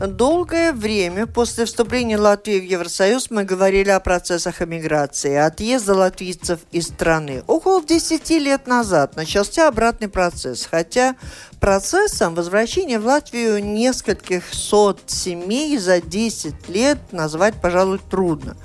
[0.00, 6.86] Долгое время после вступления Латвии в Евросоюз мы говорили о процессах эмиграции, отъезда латвийцев из
[6.86, 7.44] страны.
[7.46, 11.16] Около 10 лет назад начался обратный процесс, хотя
[11.60, 18.56] процессом возвращения в Латвию нескольких сот семей за 10 лет назвать, пожалуй, трудно.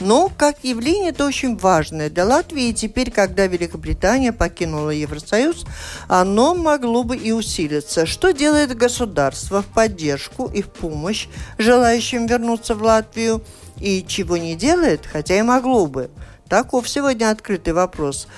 [0.00, 2.68] Но как явление это очень важное для Латвии.
[2.68, 5.66] И теперь, когда Великобритания покинула Евросоюз,
[6.08, 8.06] оно могло бы и усилиться.
[8.06, 11.26] Что делает государство в поддержку и в помощь
[11.58, 13.42] желающим вернуться в Латвию
[13.80, 16.08] и чего не делает, хотя и могло бы.
[16.48, 18.28] Таков сегодня открытый вопрос.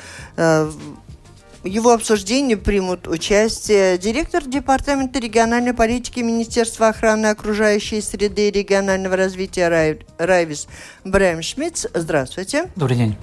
[1.66, 9.16] В его обсуждении примут участие директор Департамента региональной политики Министерства охраны окружающей среды и регионального
[9.16, 10.68] развития Рай, Райвис
[11.02, 11.86] Брэм Шмидц.
[11.92, 12.70] Здравствуйте.
[12.76, 13.16] Добрый день.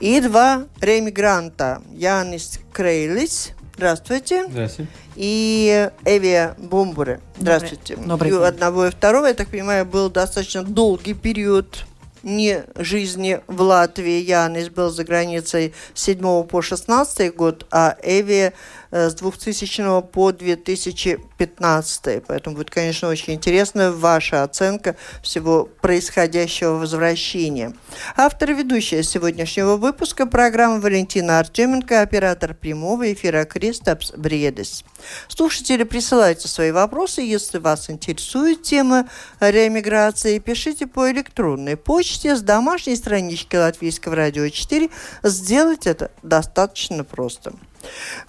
[0.00, 1.82] И два ремигранта.
[1.92, 3.52] Янис Крейлис.
[3.74, 4.46] Здравствуйте.
[4.48, 4.90] Здравствуйте.
[5.16, 7.20] И Эвия Бомбуре.
[7.36, 7.96] Здравствуйте.
[7.96, 11.84] Добрый, и у одного и второго, я так понимаю, был достаточно долгий период
[12.24, 14.20] не жизни в Латвии.
[14.20, 18.52] Янис был за границей с 7 по 16 год, а Эви
[18.94, 22.24] с 2000 по 2015.
[22.26, 27.74] Поэтому будет, конечно, очень интересна ваша оценка всего происходящего возвращения.
[28.16, 34.84] Автор и ведущая сегодняшнего выпуска программы Валентина Артеменко, оператор прямого эфира Кристапс Бредес.
[35.26, 39.08] Слушатели, присылайте свои вопросы, если вас интересует тема
[39.40, 44.88] реэмиграции, пишите по электронной почте с домашней странички Латвийского радио 4.
[45.24, 47.54] Сделать это достаточно просто.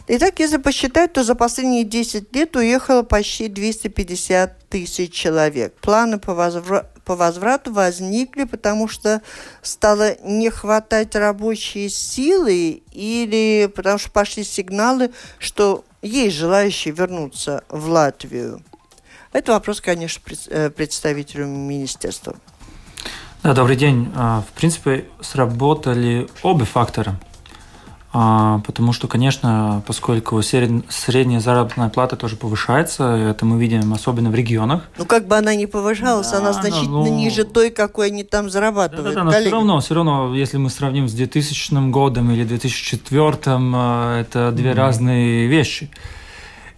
[0.07, 5.73] Итак, если посчитать, то за последние 10 лет уехало почти 250 тысяч человек.
[5.81, 9.21] Планы по, возвра по возврату возникли, потому что
[9.61, 17.89] стало не хватать рабочей силы или потому что пошли сигналы, что есть желающие вернуться в
[17.89, 18.61] Латвию.
[19.33, 22.35] Это вопрос, конечно, э, представителю министерства.
[23.43, 24.11] Да, добрый день.
[24.16, 27.19] А, в принципе, сработали оба фактора.
[28.18, 34.36] А, потому что, конечно, поскольку средняя заработная плата тоже повышается, это мы видим особенно в
[34.36, 34.84] регионах.
[34.98, 38.50] Ну, как бы она ни повышалась, да, она значительно ну, ниже той, какой они там
[38.50, 39.16] зарабатывают.
[39.16, 43.38] Да, да, но все равно, все равно, если мы сравним с 2000 годом или 2004,
[43.48, 44.76] а, это две mm-hmm.
[44.76, 45.90] разные вещи.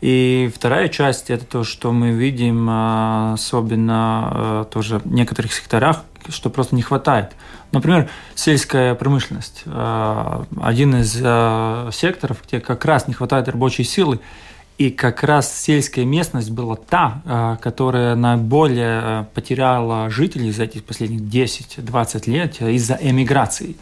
[0.01, 6.49] И вторая часть– это то, что мы видим, а, особенно тоже в некоторых секторах, что
[6.49, 7.33] просто не хватает.
[7.71, 9.63] Например, сельская промышленность.
[9.65, 14.19] Э, один из э, секторов, где как раз не хватает рабочей силы,
[14.77, 21.21] и как раз сельская местность была та, э, которая наиболее потеряла жителей за эти последних
[21.21, 23.75] 10-20 лет из-за эмиграции.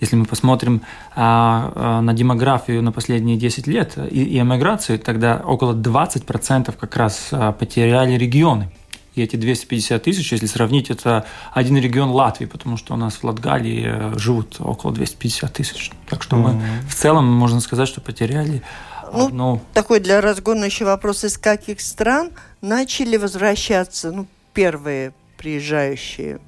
[0.00, 0.82] Если мы посмотрим
[1.16, 8.70] на демографию на последние 10 лет и эмиграцию, тогда около 20% как раз потеряли регионы.
[9.14, 13.24] И эти 250 тысяч, если сравнить, это один регион Латвии, потому что у нас в
[13.24, 15.92] Латгалии э, живут около 250 тысяч.
[16.08, 16.52] Так что mm-hmm.
[16.52, 18.62] мы в целом, можно сказать, что потеряли
[19.12, 19.60] ну, одну...
[19.72, 26.40] такой для разгона еще вопрос, из каких стран начали возвращаться ну, первые приезжающие?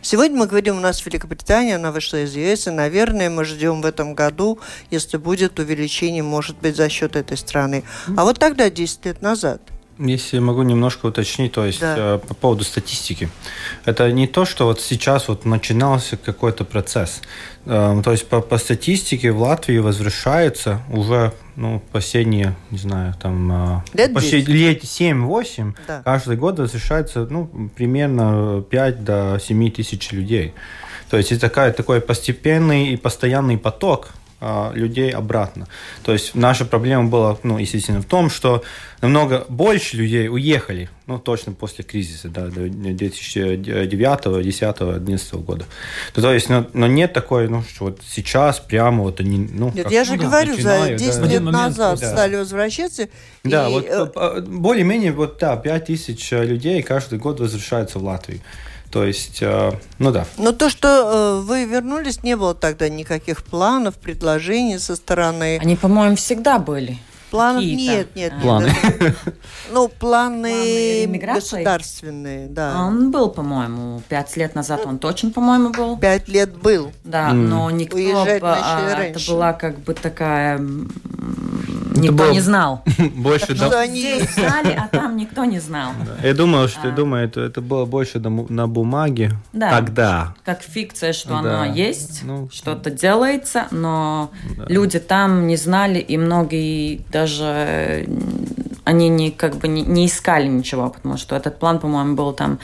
[0.00, 3.86] Сегодня мы говорим, у нас Великобритания, она вышла из ЕС, и, наверное, мы ждем в
[3.86, 4.58] этом году,
[4.90, 7.84] если будет увеличение, может быть, за счет этой страны.
[8.14, 9.60] А вот тогда, 10 лет назад–
[9.98, 11.94] если могу немножко уточнить, то есть да.
[11.96, 13.28] Э, по поводу статистики.
[13.84, 17.20] Это не то, что вот сейчас вот начинался какой-то процесс.
[17.66, 23.52] Эм, то есть по, по статистике в Латвии возвращается уже ну, последние, не знаю, там...
[23.52, 26.02] Э, лет почти лет 7-8 да.
[26.04, 30.54] каждый год возвращается ну, примерно 5 до 7 тысяч людей.
[31.10, 34.08] То есть это такая, такой постепенный и постоянный поток
[34.74, 35.66] людей обратно.
[36.02, 38.62] То есть наша проблема была, ну, естественно, в том, что
[39.00, 45.66] намного больше людей уехали, ну, точно после кризиса, да, 2009, 2010, 2011 года.
[46.14, 49.70] То, то есть, но, но нет такой, ну, что вот сейчас прямо вот они, ну...
[49.74, 51.26] Нет, я же ну, говорю, за 10 да.
[51.26, 52.10] лет назад да.
[52.10, 53.08] стали возвращаться.
[53.44, 53.72] Да, и...
[53.72, 58.40] вот э, более-менее, вот, да, 5 тысяч людей каждый год возвращаются в Латвию.
[58.94, 60.24] То есть, э, ну да.
[60.38, 65.58] Но то, что э, вы вернулись, не было тогда никаких планов, предложений со стороны.
[65.60, 66.98] Они, по-моему, всегда были.
[67.34, 68.66] Планов нет, нет, планы.
[68.66, 69.16] нет.
[69.72, 72.84] Ну, планы, планы государственные, да.
[72.86, 75.98] Он был, по-моему, пять лет назад он точно, по-моему, был.
[75.98, 76.92] Пять лет был.
[77.02, 77.34] Да, mm.
[77.34, 77.96] но никто...
[77.96, 79.20] Уезжать а, раньше.
[79.20, 80.60] Это была как бы такая
[81.96, 82.32] никто было...
[82.32, 82.82] не знал.
[83.14, 85.92] Больше что они здесь знали, а там никто не знал.
[86.22, 89.70] Я думаю, что я думаю, это, это было больше на бумаге да.
[89.70, 90.34] тогда.
[90.44, 94.30] Как фикция, что она есть, ну, что-то делается, но
[94.68, 97.23] люди там не знали, и многие даже
[98.84, 102.58] они не как бы не, не искали ничего, потому что этот план, по-моему, был там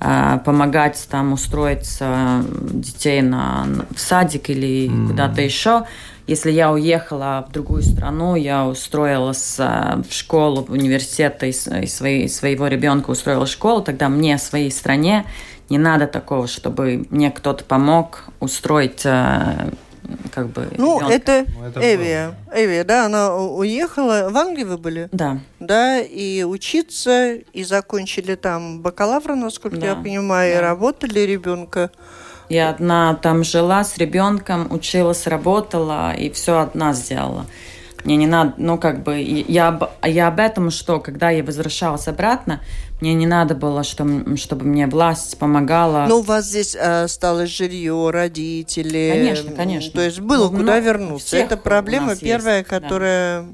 [0.00, 5.08] а, помогать там устроить детей на, в садик или mm.
[5.08, 5.84] куда-то еще.
[6.26, 12.68] Если я уехала в другую страну, я устроилась в школу, в университет, и своей, своего
[12.68, 15.24] ребенка устроила школу, тогда мне, в своей стране,
[15.68, 19.06] не надо такого, чтобы мне кто-то помог устроить
[20.32, 21.14] как бы Ну, ребенка.
[21.14, 22.34] это, ну, это Эвия.
[22.52, 24.28] Эвия, да, она уехала.
[24.30, 25.08] В Англии вы были?
[25.12, 25.38] Да.
[25.60, 29.86] Да, и учиться, и закончили там бакалавра, насколько да.
[29.88, 30.58] я понимаю, да.
[30.58, 31.90] и работали ребенка.
[32.48, 37.46] Я одна там жила с ребенком, училась, работала, и все одна сделала.
[38.04, 42.60] Мне не надо, ну, как бы, я, я об этом, что, когда я возвращалась обратно,
[43.02, 44.06] мне не надо было, что,
[44.36, 46.06] чтобы мне власть помогала.
[46.08, 49.10] Ну, у вас здесь э, осталось жилье, родители.
[49.12, 49.92] Конечно, конечно.
[49.92, 51.36] То есть было ну, куда вернуться.
[51.36, 53.42] Это проблема первая, есть, которая...
[53.42, 53.48] Да.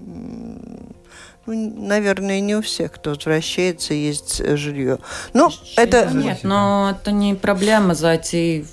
[1.47, 4.99] Ну, наверное, не у всех, кто возвращается, есть жилье.
[5.33, 6.11] Ну, это...
[6.13, 8.67] Нет, но это не проблема зайти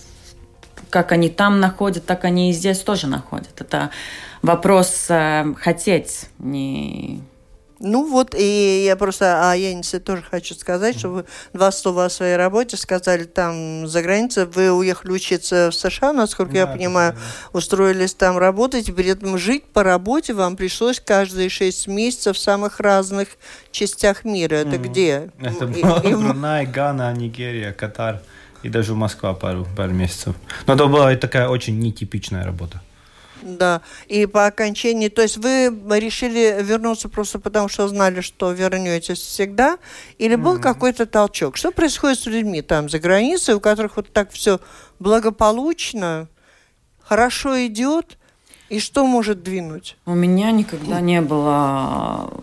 [0.90, 3.62] как они там находят, так они и здесь тоже находят.
[3.62, 3.92] Это
[4.42, 7.22] вопрос э, хотеть, не...
[7.80, 12.10] Ну вот, и я просто о Янисе тоже хочу сказать, что вы два слова о
[12.10, 14.46] своей работе сказали там за границей.
[14.46, 17.58] Вы уехали учиться в США, насколько да, я понимаю, да.
[17.58, 22.40] устроились там работать, и при этом жить по работе вам пришлось каждые шесть месяцев в
[22.40, 23.30] самых разных
[23.72, 24.56] частях мира.
[24.56, 24.88] Это mm-hmm.
[24.88, 25.32] где?
[25.42, 28.22] Это было Брунай, Гана, Нигерия, Катар
[28.64, 30.36] и даже Москва пару, пару месяцев.
[30.66, 32.82] Но это была такая очень нетипичная работа.
[33.46, 39.20] Да, и по окончании, то есть вы решили вернуться просто потому, что знали, что вернетесь
[39.20, 39.78] всегда,
[40.18, 40.62] или был mm-hmm.
[40.62, 41.56] какой-то толчок?
[41.56, 44.60] Что происходит с людьми там за границей, у которых вот так все
[44.98, 46.28] благополучно,
[47.04, 48.18] хорошо идет,
[48.70, 49.96] и что может двинуть?
[50.08, 52.34] У меня никогда не было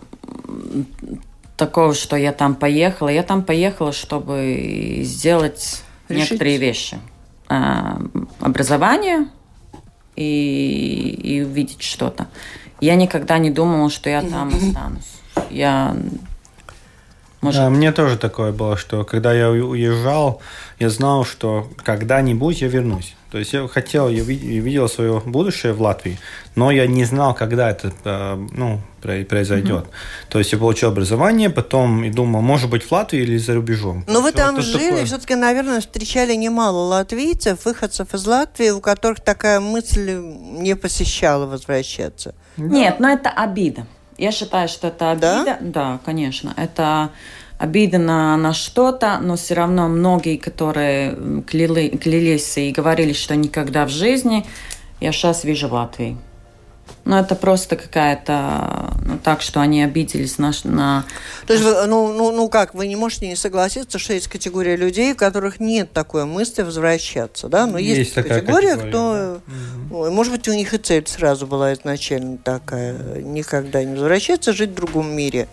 [1.57, 3.09] такого, что я там поехала.
[3.09, 6.31] Я там поехала, чтобы сделать Решить.
[6.31, 6.97] некоторые вещи.
[7.49, 7.99] А,
[8.39, 9.27] образование
[10.15, 12.27] и, и увидеть что-то.
[12.81, 15.21] Я никогда не думала, что я там останусь.
[15.49, 15.95] Я
[17.41, 17.59] может...
[17.59, 20.41] Да, мне тоже такое было, что когда я уезжал,
[20.79, 23.15] я знал, что когда-нибудь я вернусь.
[23.33, 26.19] То есть я хотел, я видел свое будущее в Латвии,
[26.53, 29.85] но я не знал, когда это э, ну, произойдет.
[29.85, 30.29] Mm-hmm.
[30.29, 34.03] То есть я получил образование, потом и думал, может быть, в Латвии или за рубежом.
[34.07, 35.05] Но вы там жили, такое...
[35.05, 42.35] все-таки, наверное, встречали немало латвийцев, выходцев из Латвии, у которых такая мысль не посещала возвращаться.
[42.55, 43.87] Нет, но это обида.
[44.19, 45.43] Я считаю, что это обида.
[45.43, 46.53] Да, да конечно.
[46.55, 47.09] Это
[47.63, 53.85] обида на, на что-то, но все равно многие, которые кляли, клялись и говорили, что никогда
[53.85, 54.45] в жизни,
[54.99, 56.17] я сейчас вижу в Латвии.
[57.05, 60.51] Ну, это просто какая-то, ну, так, что они обиделись на...
[60.65, 61.05] на...
[61.47, 65.13] То есть, ну, ну, ну как, вы не можете не согласиться, что есть категория людей,
[65.13, 67.65] у которых нет такой мысли возвращаться, да?
[67.65, 69.41] Но есть, есть такая категория, категория, кто...
[69.89, 69.95] Да.
[69.97, 70.11] Угу.
[70.11, 74.75] Может быть, у них и цель сразу была изначально такая, никогда не возвращаться, жить в
[74.75, 75.47] другом мире.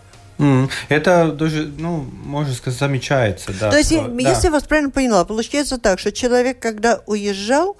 [0.88, 3.70] Это даже, ну, можно сказать, замечается, да.
[3.70, 4.40] То есть, что, если да.
[4.44, 7.76] я вас правильно поняла, получается так, что человек, когда уезжал,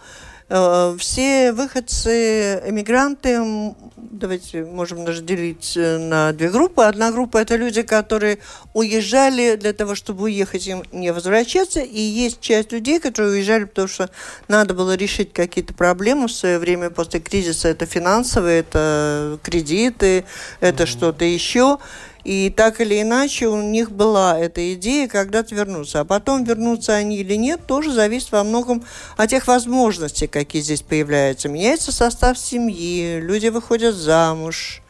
[0.53, 6.83] Э, все выходцы, эмигранты, давайте можем даже делить э, на две группы.
[6.83, 8.39] Одна группа– это люди, которые
[8.75, 11.79] уезжали для того, чтобы уехать им не возвращаться.
[11.79, 14.11] И есть часть людей, которые уезжали, потому что
[14.49, 17.69] надо было решить какие-то проблемы в свое время после кризиса.
[17.69, 20.25] Это финансовые, это кредиты,
[20.59, 20.87] это mm-hmm.
[20.87, 21.79] что-то еще.
[22.25, 26.01] И так или иначе у них была эта идея когда-то вернуться.
[26.01, 28.85] А потом вернутся они или нет, тоже зависит во многом
[29.17, 31.49] от тех возможностей, какие здесь появляются.
[31.49, 34.83] Меняется состав семьи, люди выходят замуж.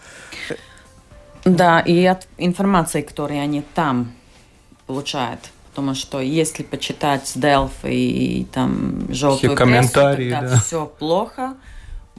[1.45, 4.13] Да, и от информации, которую они там
[4.87, 5.41] получают.
[5.71, 10.61] Потому что если почитать Delphi и там желтую прессу, тогда да.
[10.61, 11.55] все плохо–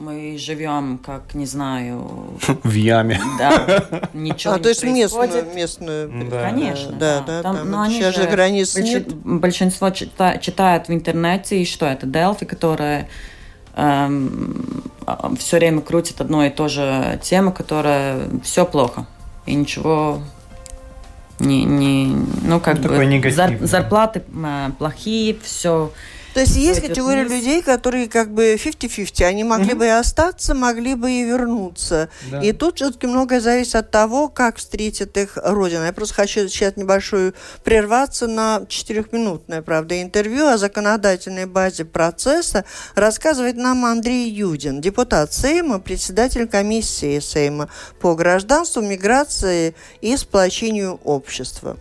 [0.02, 2.38] мы живем, как, не знаю...
[2.64, 3.20] В яме.
[3.38, 6.28] Да, ничего а, не то есть местную, местную...
[6.28, 6.42] Да.
[6.42, 7.20] Конечно, да.
[7.20, 8.88] да, да там, но они сейчас же границ больш...
[8.88, 9.14] нет.
[9.14, 10.38] Большинство чита...
[10.38, 12.06] читают в интернете, и что это?
[12.06, 13.08] Delphi, которая
[13.76, 14.82] эм,
[15.38, 19.06] все время крутит одно и то же тему, которая все плохо.
[19.46, 20.20] И ничего
[21.38, 25.92] не, не ну как ну, бы зар, зарплаты э, плохие, все
[26.34, 27.38] То есть есть категория вниз.
[27.38, 29.76] людей, которые как бы 50-50, они могли mm-hmm.
[29.76, 32.08] бы и остаться, могли бы и вернуться.
[32.30, 32.40] Да.
[32.40, 35.86] И тут все-таки многое зависит от того, как встретит их Родина.
[35.86, 37.34] Я просто хочу сейчас небольшую
[37.64, 45.78] прерваться на четырехминутное, правда, интервью о законодательной базе процесса рассказывает нам Андрей Юдин, депутат Сейма,
[45.80, 47.68] председатель комиссии Сейма
[48.00, 51.76] по гражданству, миграции и сплочению общества.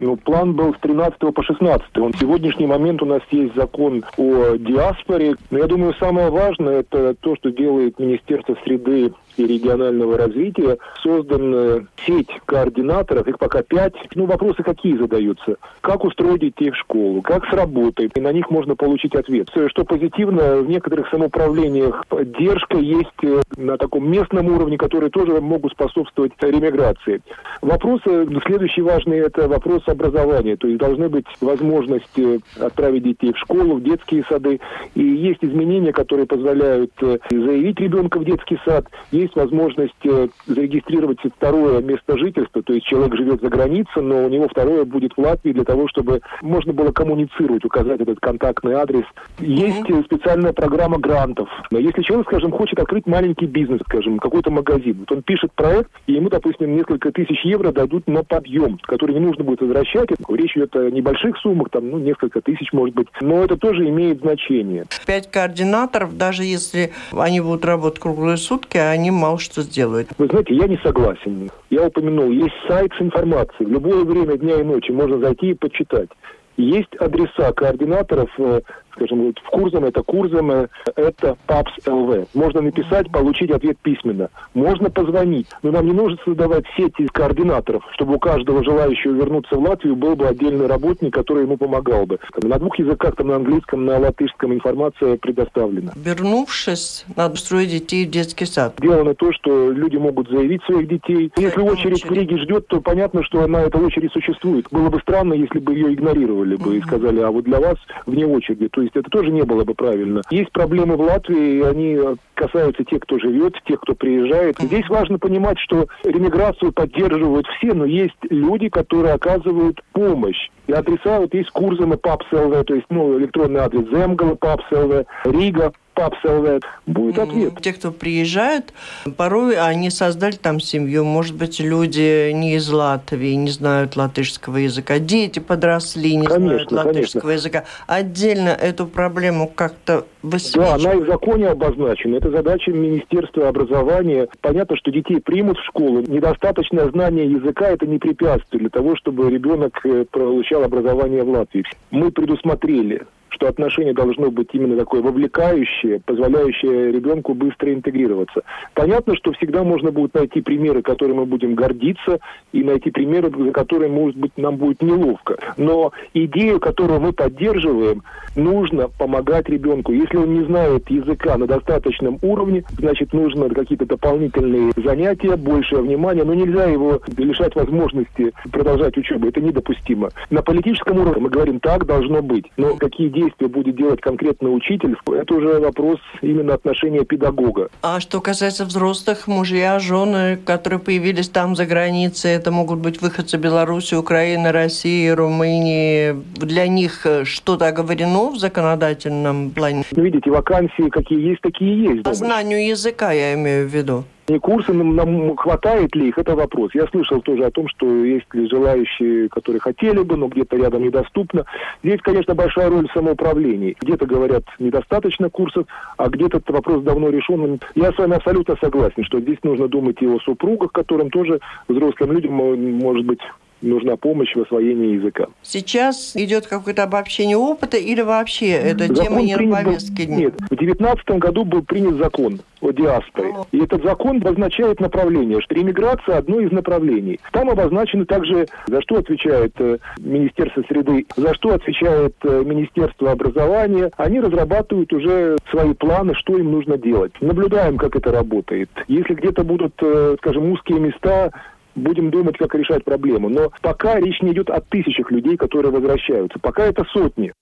[0.00, 1.98] Ну, план был с 13 по 16.
[1.98, 5.36] Он, в сегодняшний момент у нас есть закон о диаспоре.
[5.50, 11.84] Но я думаю, самое важное это то, что делает Министерство среды и регионального развития создана
[12.06, 13.94] сеть координаторов, их пока пять.
[14.14, 15.56] Ну, вопросы какие задаются?
[15.80, 17.22] Как устроить детей в школу?
[17.22, 18.10] Как с работой?
[18.14, 19.48] И на них можно получить ответ.
[19.68, 25.72] Что позитивно, в некоторых самоуправлениях поддержка есть э, на таком местном уровне, которые тоже могут
[25.72, 27.20] способствовать ремиграции.
[27.62, 30.56] Вопросы, следующий важный, это вопрос образования.
[30.56, 34.60] То есть должны быть возможности отправить детей в школу, в детские сады.
[34.94, 38.86] И есть изменения, которые позволяют э, заявить ребенка в детский сад.
[39.20, 44.28] Есть возможность э, зарегистрировать второе место жительства, то есть человек живет за границей, но у
[44.30, 49.04] него второе будет в Латвии для того, чтобы можно было коммуницировать, указать этот контактный адрес.
[49.38, 50.04] Есть mm-hmm.
[50.06, 51.50] специальная программа грантов.
[51.70, 55.90] Но если человек, скажем, хочет открыть маленький бизнес, скажем, какой-то магазин, вот он пишет проект,
[56.06, 60.08] и ему, допустим, несколько тысяч евро дадут на подъем, который не нужно будет возвращать.
[60.28, 63.08] Речь идет о небольших суммах, там, ну, несколько тысяч, может быть.
[63.20, 64.86] Но это тоже имеет значение.
[65.06, 70.08] Пять координаторов, даже если они будут работать круглые сутки, они они мало что сделают.
[70.18, 71.50] Вы знаете, я не согласен.
[71.70, 73.66] Я упомянул, есть сайт с информацией.
[73.66, 76.08] В любое время дня и ночи можно зайти и почитать.
[76.56, 78.60] Есть адреса координаторов э,
[78.94, 80.50] скажем, вот в Курзам это Курзам,
[80.96, 82.28] это ПАПС ЛВ.
[82.34, 84.28] Можно написать, получить ответ письменно.
[84.54, 89.56] Можно позвонить, но нам не нужно создавать сети из координаторов, чтобы у каждого желающего вернуться
[89.56, 92.18] в Латвию был бы отдельный работник, который ему помогал бы.
[92.42, 95.92] На двух языках, там на английском, на латышском информация предоставлена.
[95.96, 98.74] Вернувшись, надо строить детей в детский сад.
[98.78, 101.30] Сделано то, что люди могут заявить своих детей.
[101.36, 104.66] Если очередь, очередь в Риге ждет, то понятно, что она, эта очередь существует.
[104.70, 108.26] Было бы странно, если бы ее игнорировали бы и сказали, а вот для вас вне
[108.26, 108.68] очереди.
[108.68, 110.22] То есть это тоже не было бы правильно.
[110.30, 111.98] Есть проблемы в Латвии, они
[112.34, 114.56] касаются тех, кто живет, тех, кто приезжает.
[114.58, 120.48] Здесь важно понимать, что ремиграцию поддерживают все, но есть люди, которые оказывают помощь.
[120.70, 126.62] И адреса вот есть Курземе, paps.lv, то есть ну, электронный адрес Земгале, paps.lv, Рига, paps.lv,
[126.86, 127.60] будет ответ.
[127.60, 128.72] Те, кто приезжают,
[129.16, 131.04] порой они создали там семью.
[131.04, 135.00] Может быть, люди не из Латвии, не знают латышского языка.
[135.00, 137.30] Дети подросли, не конечно, знают латышского конечно.
[137.32, 137.64] языка.
[137.88, 140.82] Отдельно эту проблему как-то высвечивать.
[140.82, 142.16] Да, она и в законе обозначена.
[142.16, 144.28] Это задача Министерства образования.
[144.40, 146.00] Понятно, что детей примут в школу.
[146.00, 151.64] Недостаточное знание языка– это не препятствие для того, чтобы ребенок э, получал образование в Латвии.
[151.90, 158.42] Мы предусмотрели что отношение должно быть именно такое вовлекающее, позволяющее ребенку быстро интегрироваться.
[158.74, 162.18] Понятно, что всегда можно будет найти примеры, которыми мы будем гордиться,
[162.52, 165.36] и найти примеры, за которые, может быть, нам будет неловко.
[165.56, 168.02] Но идею, которую мы поддерживаем,
[168.36, 169.92] нужно помогать ребенку.
[169.92, 176.24] Если он не знает языка на достаточном уровне, значит, нужно какие-то дополнительные занятия, большее внимание,
[176.24, 179.28] но нельзя его лишать возможности продолжать учебу.
[179.28, 180.10] Это недопустимо.
[180.30, 182.46] На политическом уровне мы говорим, так должно быть.
[182.56, 187.68] Но какие действия будет делать конкретный учитель, это уже вопрос именно отношения педагога.
[187.82, 193.36] А что касается взрослых, мужья, жены, которые появились там за границей, это могут быть выходцы
[193.36, 196.14] Беларуси, Украины, России, Румынии.
[196.36, 199.84] Для них что-то оговорено в законодательном плане?
[199.92, 202.02] Видите, вакансии какие есть, такие есть.
[202.02, 204.04] По знанию языка я имею в виду.
[204.30, 206.70] И курсы нам, нам хватает ли их, это вопрос.
[206.72, 210.84] Я слышал тоже о том, что есть ли желающие, которые хотели бы, но где-то рядом
[210.84, 211.44] недоступно.
[211.82, 213.74] Здесь, конечно, большая роль самоуправления.
[213.80, 217.58] Где-то говорят, недостаточно курсов, а где-то этот вопрос давно решен.
[217.74, 222.12] Я с вами абсолютно согласен, что здесь нужно думать и о супругах, которым тоже взрослым
[222.12, 223.20] людям, может быть,
[223.62, 225.26] нужна помощь в освоении языка.
[225.42, 230.16] Сейчас идет какое-то обобщение опыта или вообще эта закон тема не на повестке дня?
[230.16, 233.34] Нет, в 2019 году был принят закон о диаспоре.
[233.52, 237.18] И этот закон обозначает направление, что иммиграция одно из направлений.
[237.32, 243.90] Там обозначено также, за что отвечает э, Министерство среды, за что отвечает э, Министерство образования.
[243.96, 247.12] Они разрабатывают уже свои планы, что им нужно делать.
[247.20, 248.70] Наблюдаем, как это работает.
[248.88, 251.30] Если где-то будут, э, скажем, узкие места,
[251.74, 253.28] будем думать, как решать проблему.
[253.28, 256.38] Но пока речь не идет о тысячах людей, которые возвращаются.
[256.38, 257.32] Пока это сотни.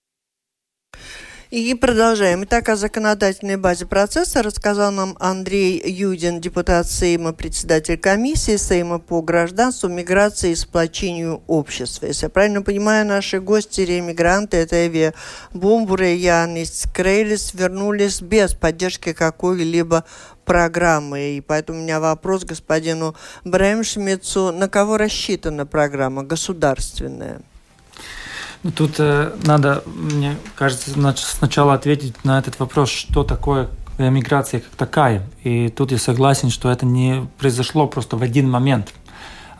[1.50, 2.44] И продолжаем.
[2.44, 9.22] Итак, о законодательной базе процесса рассказал нам Андрей Юдин, депутат Сейма, председатель комиссии Сейма по
[9.22, 12.04] гражданству, миграции и сплочению общества.
[12.04, 15.14] Если я правильно понимаю, наши гости, реэмигранты, это Эви
[15.54, 20.04] Бумбуре и Янис Крейлис, вернулись без поддержки какой-либо
[20.48, 21.36] программы.
[21.36, 23.14] И поэтому у меня вопрос господину
[23.44, 24.52] Бремшмицу.
[24.52, 27.40] На кого рассчитана программа государственная?
[28.64, 34.74] Ну, тут э, надо, мне кажется, сначала ответить на этот вопрос, что такое миграция как
[34.76, 35.22] такая.
[35.44, 38.92] И тут я согласен, что это не произошло просто в один момент.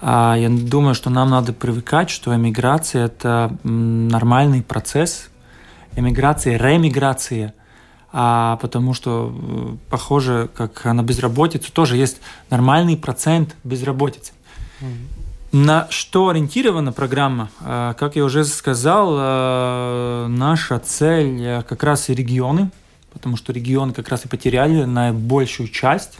[0.01, 5.29] А я думаю, что нам надо привыкать, что эмиграция– это нормальный процесс.
[5.97, 7.55] Эмиграция, ремиграция–
[8.21, 12.17] а потому что, э, похоже, как на безработицу, тоже есть
[12.51, 14.33] нормальный процент безработицы.
[15.53, 17.49] На что ориентирована программа?
[17.61, 22.73] А, как я уже сказал, а, наша цель э, как раз и регионы,
[23.13, 26.19] потому что регионы как раз и потеряли на большую часть.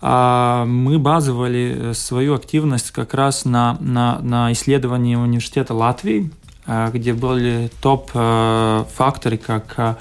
[0.00, 6.30] А, мы базовали свою активность как раз на, на, на исследовании университета Латвии,
[6.92, 9.96] где были топ-факторы, как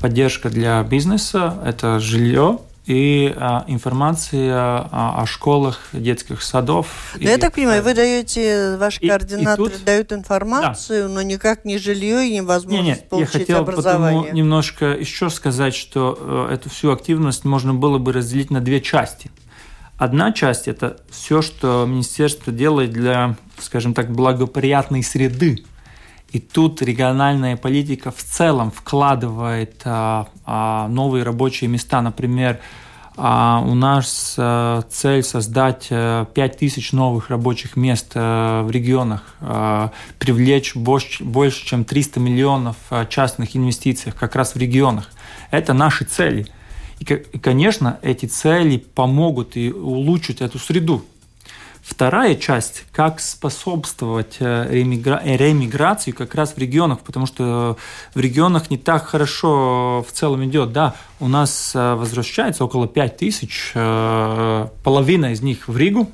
[0.00, 7.14] поддержка для бизнеса, это жилье, и а, информация о, о школах, детских садов.
[7.16, 11.14] Но и, я так понимаю, вы даете, ваши и, координаторы и тут, дают информацию, да.
[11.14, 14.22] но никак не жилье и невозможность не, не, получить я хотел образование.
[14.22, 18.80] Потому немножко еще сказать, что э, эту всю активность можно было бы разделить на две
[18.80, 19.30] части.
[19.98, 25.62] Одна часть– это все, что министерство делает для, скажем так, благоприятной среды
[26.30, 32.02] и тут региональная политика в целом вкладывает а, а, новые рабочие места.
[32.02, 32.60] Например,
[33.16, 39.90] а, у нас а, цель создать а, 5000 новых рабочих мест а, в регионах, а,
[40.18, 45.10] привлечь больше, больше, чем 300 миллионов а, частных инвестиций как раз в регионах.
[45.50, 46.46] Это наши цели.
[47.00, 51.04] И, конечно, эти цели помогут и улучшить эту среду.
[51.88, 55.22] Вторая часть, как способствовать э, ремигра...
[55.24, 57.78] ремиграции как раз в регионах, потому что
[58.14, 60.70] в регионах не так хорошо в целом идет.
[60.72, 66.10] Да, у нас э, возвращается около 5 тысяч, э, половина из них в Ригу,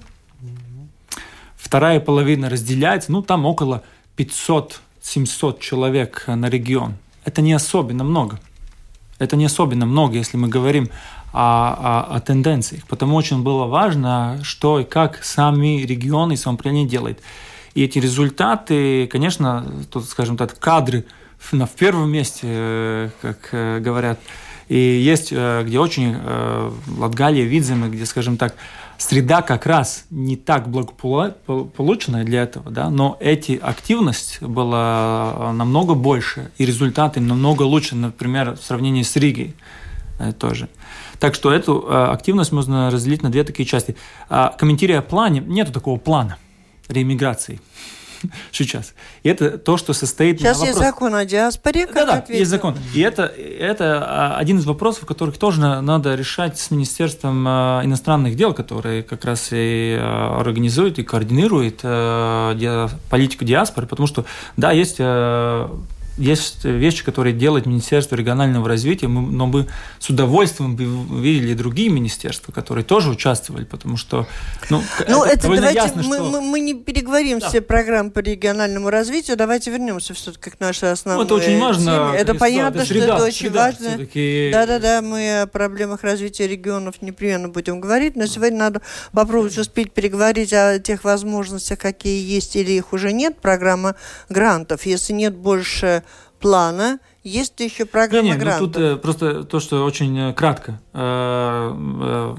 [1.57, 3.83] вторая половина разделяется, ну там около
[4.17, 6.95] 500-700 человек на регион.
[7.25, 8.39] Это не особенно много.
[9.19, 10.89] Это не особенно много, если мы говорим
[11.35, 12.87] о, о, о тенденциях.
[12.87, 17.19] Потому очень было важно, что и как сами регионы и самоуправление делают.
[17.75, 21.05] И эти результаты, конечно, тут, скажем так, кадры
[21.51, 24.21] на, в первом месте, э, как э, говорят.
[24.69, 26.17] И есть, э, где очень
[26.97, 28.55] Латгалия, Видземе, где, скажем так,
[28.97, 36.53] среда как раз не так благополучная для этого, да, но эти активность была намного больше,
[36.59, 39.55] и результаты намного лучше, например, в сравнении с Ригой
[40.39, 40.69] тоже.
[41.25, 43.97] Так что эту э, активность можно разделить на две такие части.
[44.29, 46.37] А, комментируя о плане, нету такого плана
[46.87, 47.63] реиммиграции
[48.53, 48.93] сейчас.
[49.23, 50.39] И это то, что состоит...
[50.39, 52.77] Сейчас есть закон о диаспоре, как Да, да, есть закон.
[52.93, 58.37] И это, это а, один из вопросов, которых тоже надо решать с Министерством а, иностранных
[58.37, 61.81] дел, которые как раз и организует и координирует
[63.09, 64.27] политику диаспоры, потому что,
[64.59, 64.99] да, есть
[66.17, 69.67] есть вещи, которые делает Министерство регионального развития, но мы
[69.99, 74.27] с удовольствием видели другие министерства, которые тоже участвовали, потому что
[74.71, 76.25] ну, ну это, это давайте ясно, мы, что...
[76.31, 77.49] мы, мы не переговорим да.
[77.49, 82.11] все программы по региональному развитию, давайте вернемся все-таки к нашей основной ну, Это очень важно.
[82.13, 82.19] Теме.
[82.19, 84.53] Это понятно, это среда, что это очень важно.
[84.53, 90.53] Да-да-да, мы о проблемах развития регионов непременно будем говорить, но сегодня надо попробовать успеть переговорить
[90.53, 93.97] о тех возможностях, какие есть или их уже нет, программа
[94.29, 94.87] грантов.
[94.87, 96.04] Если нет больше
[96.45, 98.61] плана есть еще программа не, не, грантов.
[98.61, 100.79] Ну, тут э, просто то, что очень э, кратко.
[100.93, 102.37] Э, э,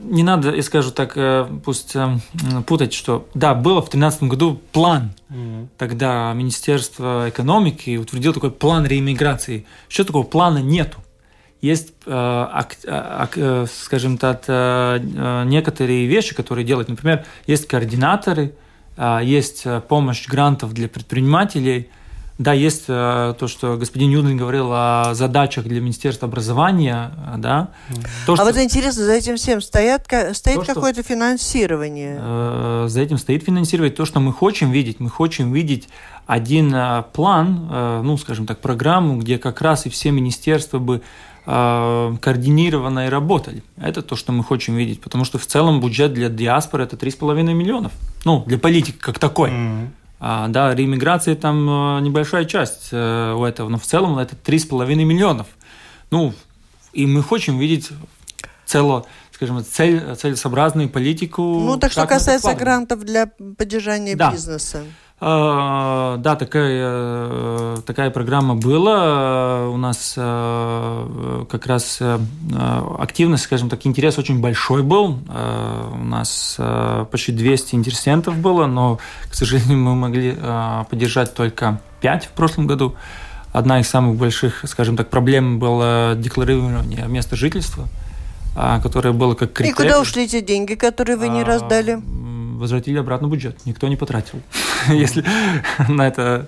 [0.00, 2.18] не надо, я скажу так, э, пусть э,
[2.66, 5.12] путать, что да, было в 2013 году план.
[5.28, 5.68] Mm-hmm.
[5.78, 9.64] Тогда Министерство экономики утвердило такой план реиммиграции.
[9.88, 10.98] Еще такого плана нету.
[11.60, 16.88] Есть, э, ак, ак, э, скажем так, э, э, некоторые вещи, которые делают.
[16.88, 18.54] Например, есть координаторы,
[18.96, 21.90] э, есть э, помощь грантов для предпринимателей–
[22.40, 27.68] да, есть э, то, что господин Юдин говорил о задачах для Министерства образования, да.
[28.24, 32.18] То, а что, вот интересно, за этим всем стоят, стоит какое-то финансирование?
[32.18, 33.94] Э, за этим стоит финансирование.
[33.94, 35.90] То, что мы хотим видеть, мы хотим видеть
[36.26, 41.02] один э, план, э, ну, скажем так, программу, где как раз и все министерства бы
[41.44, 43.64] координированно и работали.
[43.76, 47.42] Это то, что мы хотим видеть, потому что в целом бюджет для диаспоры это 3,5
[47.54, 47.92] миллионов.
[48.24, 49.50] Ну, для политики как такой.
[49.50, 49.88] Mm-hmm.
[50.22, 54.94] А, да, реиммиграция там э, небольшая часть э, у этого, но в целом это 3,5
[54.96, 55.46] миллионов.
[56.10, 56.34] Ну,
[56.92, 57.88] и мы хотим видеть
[58.66, 61.42] цело, скажем, цель, целесообразную политику.
[61.42, 64.30] Ну, так что касается грантов для поддержания да.
[64.30, 64.84] бизнеса.
[65.22, 69.68] А, да, такая, э, такая программа была.
[69.68, 72.18] У нас э, как раз э,
[72.98, 75.18] активность, скажем так, интерес очень большой был.
[75.92, 76.58] У нас
[77.10, 78.98] почти 200 интересентов было, но,
[79.30, 80.36] к сожалению, мы могли
[80.88, 82.94] поддержать только 5 в прошлом году.
[83.52, 87.88] Одна из самых больших, скажем так, проблем была декларирование места жительства,
[88.82, 89.72] которое было как критерий.
[89.72, 92.00] И куда ушли эти деньги, которые вы не а, раздали?
[92.60, 93.56] Возвратили обратно бюджет.
[93.64, 94.40] Никто не потратил,
[94.88, 95.24] если
[95.88, 96.46] на это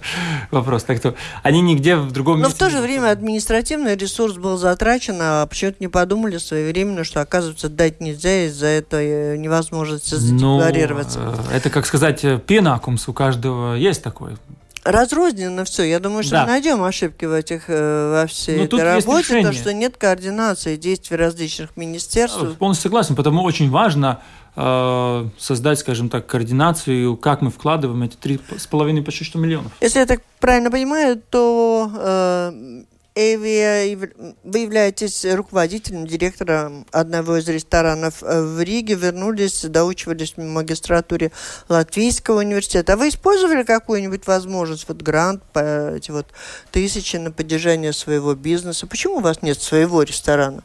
[0.50, 0.84] вопрос.
[0.84, 2.50] Так что они нигде в другом месте...
[2.50, 7.20] Но в то же время административный ресурс был затрачен, а почему-то не подумали своевременно, что,
[7.20, 10.20] оказывается, дать нельзя из-за этой невозможности ну,
[10.60, 11.18] задекларироваться.
[11.20, 14.36] Ну, это, как сказать, пенакумс у каждого есть такой
[14.84, 15.84] разрозненно все.
[15.84, 16.42] Я думаю, что да.
[16.42, 19.96] мы найдем ошибки в этих э, во всей Но ну, этой работе, то что нет
[19.96, 22.56] координации действий различных министерств.
[22.58, 24.20] Полностью согласен, потому очень важно
[24.54, 29.72] Э, создать, скажем так, координацию, как мы вкладываем эти три с половиной почти что миллионов.
[29.80, 32.82] Если я так правильно понимаю, то э,
[33.14, 34.10] Эви,
[34.42, 41.30] вы являетесь руководителем, директором одного из ресторанов э, в Риге, вернулись, доучивались в магистратуре
[41.68, 42.94] Латвийского университета.
[42.94, 46.26] А вы использовали какую-нибудь возможность, вот грант, по эти вот
[46.70, 48.86] тысячи на поддержание своего бизнеса?
[48.86, 50.62] Почему у вас нет своего ресторана?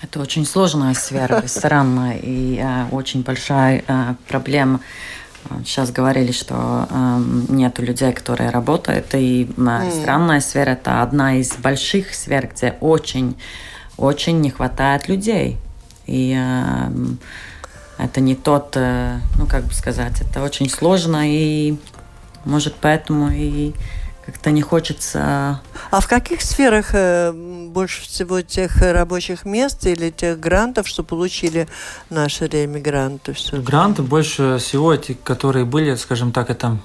[0.00, 4.80] Это очень сложная сфера ресторанная и э, очень большая э, проблема.
[5.64, 10.02] Сейчас говорили, что э, нет людей, которые работают, и э, mm.
[10.02, 13.36] странная сфера это одна из больших сфер, где очень,
[13.96, 15.58] очень не хватает людей.
[16.06, 16.90] И э,
[17.98, 21.76] это не тот, э, ну как бы сказать, это очень сложно и
[22.44, 23.72] может поэтому и
[24.24, 25.60] как-то не хочется.
[25.90, 31.66] А в каких сферах э, больше всего тех рабочих мест или тех грантов, что получили
[32.08, 33.32] наши реэмигранты?
[33.32, 33.60] Все?
[33.60, 36.78] Гранты больше всего эти, которые были, скажем так, это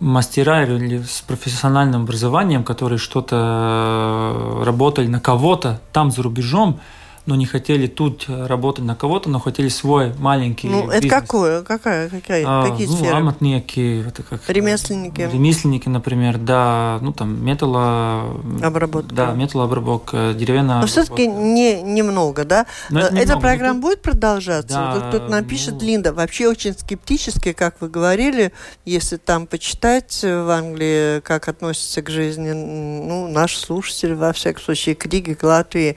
[0.00, 6.80] мастера или с профессиональным образованием, которые что-то э, работали на кого-то там за рубежом,
[7.26, 10.96] но не хотели тут работать на кого-то, но хотели свой маленький Ну, бизнес.
[10.96, 11.62] это какое?
[11.62, 12.08] Какая?
[12.10, 12.44] Какая?
[12.46, 13.16] А, какие ну, сферы?
[13.16, 14.04] Амотники.
[14.06, 15.22] Это как, ремесленники.
[15.22, 16.98] Ремесленники, например, да.
[17.00, 18.40] Ну, там, металло...
[18.62, 19.14] Обработка.
[19.14, 22.66] Да, металлообработка, деревянная Но все-таки не, немного, да?
[22.90, 23.40] Но Эта немного.
[23.40, 24.74] программа будет продолжаться?
[24.74, 25.80] Да, вот кто-то напишет, ну...
[25.80, 28.52] Линда, вообще очень скептически, как вы говорили,
[28.84, 34.94] если там почитать в Англии, как относятся к жизни, ну, наши слушатели, во всяком случае,
[34.94, 35.96] к Риге, к Латвии,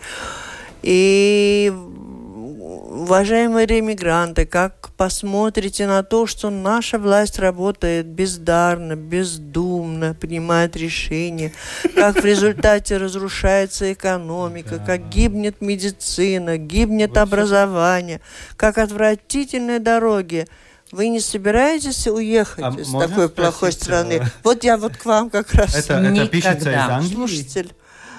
[0.82, 1.74] и,
[3.08, 11.54] уважаемые ремигранты, как посмотрите на то, что наша власть работает бездарно, бездумно, принимает решения,
[11.96, 18.22] как в результате разрушается экономика, как гибнет медицина, гибнет образование,
[18.56, 20.48] как отвратительные дороги.
[20.92, 24.14] Вы не собираетесь уехать а из такой плохой страны?
[24.14, 25.76] Э, вот я вот к вам как раз.
[25.76, 27.14] Это, это пишется из Англии?
[27.14, 27.74] Слушатель.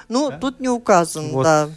[0.07, 0.37] Ну, да?
[0.37, 1.43] тут не указан, вот.
[1.43, 1.69] да.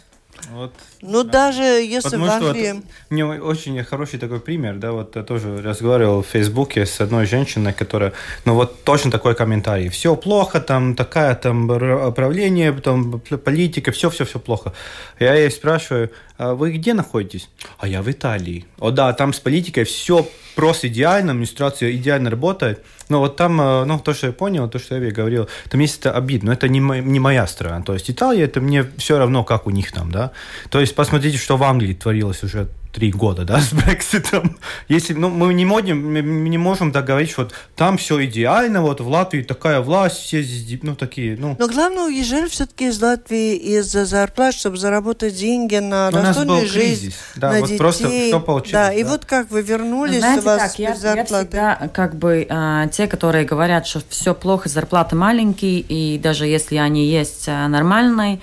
[0.51, 0.73] Вот.
[1.01, 2.65] Ну, даже если Потому в Англии...
[2.65, 7.01] Что вот, мне очень хороший такой пример, да, вот я тоже разговаривал в Фейсбуке с
[7.01, 8.13] одной женщиной, которая,
[8.45, 9.89] ну, вот точно такой комментарий.
[9.89, 14.73] Все плохо, там такая там управление, там политика, все-все-все плохо.
[15.19, 17.49] Я ей спрашиваю, вы где находитесь?
[17.77, 18.65] А я в Италии.
[18.79, 22.83] О да, там с политикой все просто идеально, администрация идеально работает.
[23.09, 25.99] Но вот там, э, ну, то, что я понял, то, что я говорил, там есть
[25.99, 27.81] это обидно, но это не, не моя страна.
[27.81, 30.31] То есть Италия, это мне все равно, как у них там, да.
[30.69, 34.57] То есть посмотрите, что в Англии творилось уже три года, да, с Брекситом.
[34.87, 38.83] Если, ну, мы не можем, мы не можем так говорить, что вот там все идеально,
[38.83, 41.55] вот в Латвии такая власть, все здесь, ну, такие, ну.
[41.57, 47.13] Но главное, уезжали все-таки из Латвии из-за зарплат, чтобы заработать деньги на Но достойную жизнь,
[47.35, 47.77] да, на вот детей.
[47.79, 48.73] просто что получилось.
[48.73, 52.15] Да, да, и вот как вы вернулись, Знаете, у вас так, я, я всегда, как
[52.15, 57.45] бы, а, те, которые говорят, что все плохо, зарплаты маленькие, и даже если они есть
[57.47, 58.39] а, нормальные,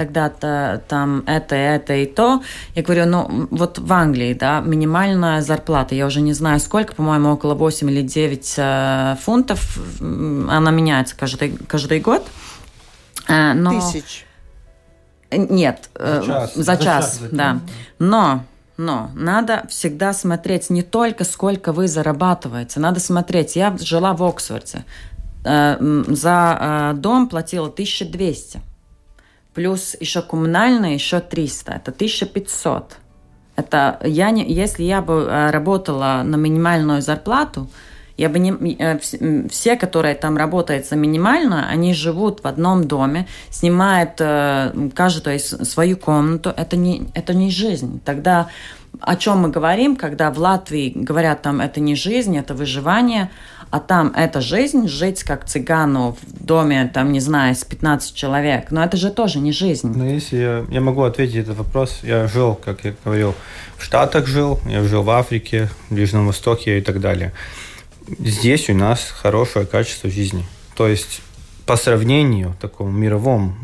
[0.00, 2.42] тогда-то там это, это и то.
[2.74, 7.32] Я говорю, ну вот в Англии, да, минимальная зарплата, я уже не знаю сколько, по-моему,
[7.32, 12.26] около 8 или 9 э, фунтов, она меняется каждый, каждый год.
[13.28, 13.78] Э, но...
[13.78, 14.24] Тысяч?
[15.30, 17.60] Нет, э, за час, за час, за час да.
[17.98, 18.44] Но
[18.78, 23.54] но надо всегда смотреть не только сколько вы зарабатываете, надо смотреть.
[23.54, 24.86] Я жила в Оксфорде,
[25.44, 28.69] за дом платила 1200
[29.54, 32.96] плюс еще коммунальные, еще 300, это 1500.
[33.56, 37.68] Это я не, если я бы э, работала на минимальную зарплату,
[38.20, 38.98] Я бы не, э,
[39.48, 45.96] все, которые там работают за минимально, они живут в одном доме, снимают э, каждый свою
[45.96, 46.52] комнату.
[46.54, 47.98] Это не, это не жизнь.
[48.04, 48.48] Тогда
[49.00, 53.30] о чем мы говорим, когда в Латвии говорят там это не жизнь, это выживание,
[53.70, 58.70] а там это жизнь, жить как цыгану в доме, там, не знаю, с 15 человек,
[58.70, 59.92] но это же тоже не жизнь.
[59.94, 63.34] Ну, если я, я могу ответить этот вопрос, я жил, как я говорил,
[63.76, 67.32] в Штатах жил, я жил в Африке, в Ближнем Востоке и так далее.
[68.18, 70.44] Здесь у нас хорошее качество жизни.
[70.74, 71.22] То есть
[71.64, 73.54] по сравнению такому мировому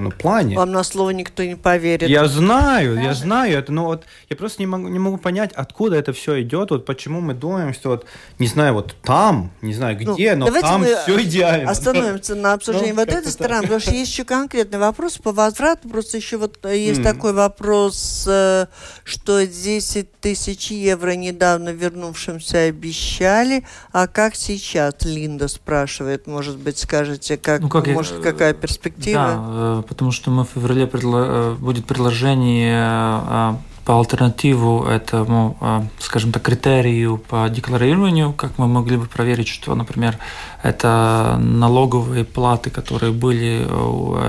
[0.00, 0.56] ну, плане.
[0.56, 2.08] Вам на слово никто не поверит.
[2.08, 5.96] Я знаю, я знаю это, но вот я просто не могу, не могу понять, откуда
[5.96, 8.06] это все идет, вот почему мы думаем, что вот,
[8.38, 11.70] не знаю, вот там, не знаю ну, где, ну, но там все идеально.
[11.70, 15.88] Остановимся на обсуждении ну, вот этой стороны, потому что есть еще конкретный вопрос по возврату,
[15.88, 17.04] просто еще вот э, есть mm.
[17.04, 18.66] такой вопрос, э,
[19.04, 27.36] что 10 тысяч евро недавно вернувшимся обещали, а как сейчас, Линда спрашивает, может быть, скажете,
[27.36, 29.81] как, ну, как может, я, какая перспектива?
[29.81, 31.24] Да, потому что мы в феврале предло...
[31.26, 32.78] Э, будет предложение
[33.26, 39.48] э, по альтернативу этому, э, скажем так, критерию по декларированию, как мы могли бы проверить,
[39.48, 40.18] что, например,
[40.62, 43.66] это налоговые платы, которые были,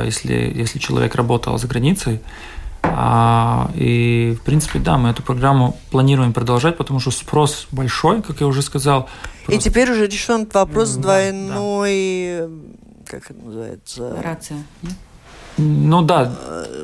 [0.05, 2.19] если, если человек работал за границей,
[2.83, 8.41] а, и, в принципе, да, мы эту программу планируем продолжать, потому что спрос большой, как
[8.41, 9.09] я уже сказал.
[9.45, 9.53] Просто...
[9.53, 12.49] И теперь уже решен вопрос да, двойной, да.
[13.07, 14.21] как это называется?
[14.21, 14.57] Рация.
[14.81, 14.93] Нет?
[15.63, 16.31] Ну да,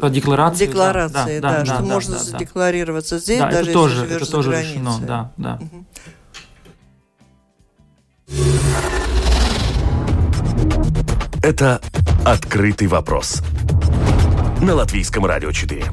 [0.01, 0.67] по декларации.
[0.67, 3.21] Декларации, да, да, да, да что да, можно да, задекларироваться да.
[3.21, 5.59] здесь, да, даже это тоже, если это тоже решено, да, да.
[5.61, 5.85] Угу.
[11.41, 11.81] Это
[12.25, 13.41] открытый вопрос
[14.61, 15.85] на латвийском радио 4.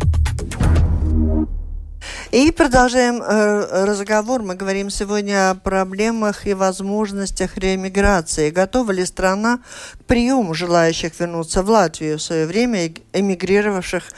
[2.32, 4.42] И продолжаем э, разговор.
[4.42, 8.50] Мы говорим сегодня о проблемах и возможностях реэмиграции.
[8.50, 9.60] Готова ли страна
[9.94, 14.10] к приему желающих вернуться в Латвию в свое время эмигрировавших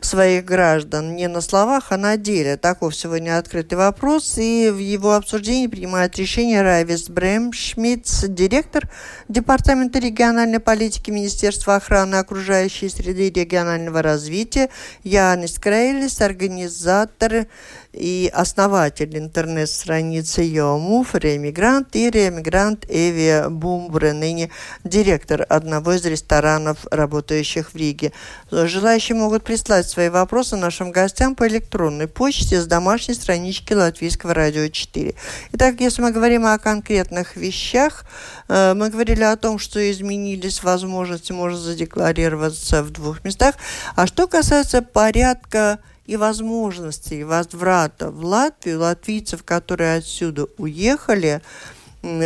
[0.00, 2.56] своих граждан не на словах, а на деле.
[2.56, 8.88] Таков сегодня открытый вопрос, и в его обсуждении принимает решение Райвис Бремшмидц, директор
[9.28, 14.70] Департамента региональной политики Министерства охраны окружающей среды и регионального развития,
[15.02, 17.46] Янис Крейлис, организатор
[17.92, 24.50] и основатель интернет-страницы Йомуф, реэмигрант и реэмигрант Эви Бумбре, ныне
[24.84, 28.12] директор одного из ресторанов, работающих в Риге.
[28.50, 34.68] Желающие могут прислать свои вопросы нашим гостям по электронной почте с домашней странички Латвийского радио
[34.68, 35.14] 4.
[35.52, 38.04] Итак, если мы говорим о конкретных вещах,
[38.48, 43.54] э, мы говорили о том, что изменились возможности, можно задекларироваться в двух местах.
[43.96, 51.42] А что касается порядка и возможностей возврата в Латвию, латвийцев, которые отсюда уехали,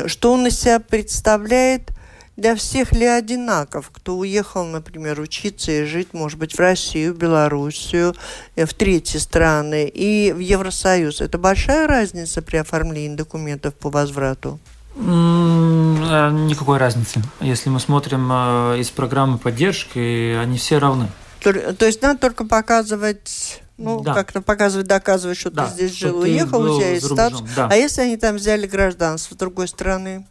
[0.06, 1.90] что он из себя представляет
[2.36, 8.14] для всех ли одинаков, кто уехал, например, учиться и жить, может быть, в Россию, Белоруссию,
[8.56, 11.20] э, в третьи страны и в Евросоюз.
[11.20, 14.58] Это большая разница при оформлении документов по возврату?
[14.96, 17.20] Э, никакой разницы.
[17.40, 21.08] Если мы смотрим э, из программы поддержки, они все равны.
[21.40, 24.14] То есть надо только показывать ну, да.
[24.14, 27.42] как-то показывать, доказывать, что да, ты здесь жил, уехал, у тебя есть статус.
[27.56, 27.68] Да.
[27.70, 30.26] А если они там взяли гражданство другой страны?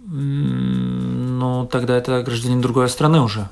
[0.00, 3.48] Ну, тогда это гражданин другой страны уже.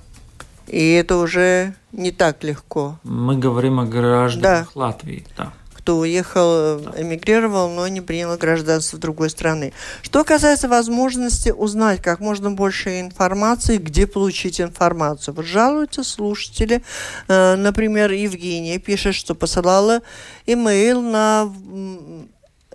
[0.67, 2.99] И это уже не так легко.
[3.05, 4.81] Мы говорим о гражданах да.
[4.81, 5.53] Латвии, да
[5.87, 9.73] кто уехал, эмигрировал, но не принял гражданство другой страны.
[10.03, 15.33] Что касается возможности узнать как можно больше информации, где получить информацию.
[15.35, 16.83] Вот жалуются слушатели,
[17.29, 20.01] э, например, Евгения пишет, что посылала
[20.45, 21.53] имейл на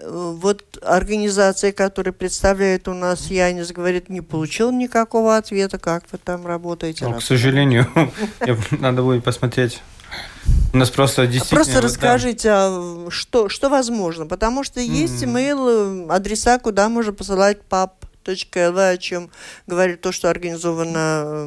[0.03, 6.47] вот организация, которая представляет у нас Янис, говорит, не получил никакого ответа, как вы там
[6.47, 7.05] работаете.
[7.07, 7.87] Ну, к сожалению,
[8.71, 9.81] надо будет посмотреть
[10.73, 11.63] у нас просто действительно...
[11.63, 18.05] Просто расскажите, а что, что возможно, потому что есть имейл, адреса, куда можно посылать пап
[18.27, 19.29] .лв, о чем
[19.67, 21.45] говорит то, что организовано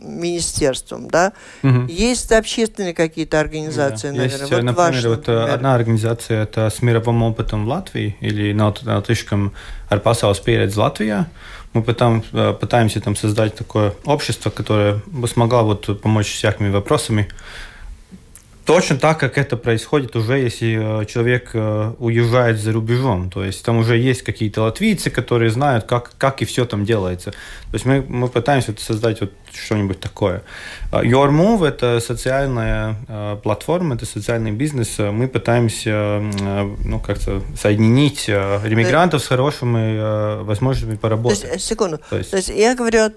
[0.00, 1.32] министерством, да.
[1.62, 1.86] Угу.
[1.88, 4.16] Есть общественные какие-то организации, да.
[4.16, 4.38] наверное.
[4.38, 5.50] Есть, вот например, ваш, вот например.
[5.50, 8.68] одна организация это с мировым опытом в Латвии или на
[9.90, 11.30] ar pasaules pieredzi Латвия.
[11.72, 17.28] Мы потом, э, пытаемся там создать такое общество, которое бы смогло вот помочь всякими вопросами
[18.64, 23.30] точно так, как это происходит уже, если э, человек э, уезжает за рубежом.
[23.30, 27.30] То есть там уже есть какие-то латвийцы, которые знают, как, как и все там делается.
[27.32, 30.42] То есть мы, мы пытаемся создать вот что-нибудь такое.
[30.90, 34.98] А, Your Move– это социальная э, платформа, это социальный бизнес.
[34.98, 36.22] Мы пытаемся
[36.84, 41.42] ну, как-то соединить ремигрантов с хорошими возможностями поработать.
[41.42, 42.00] То есть, секунду.
[42.10, 43.10] То есть, то есть я говорю,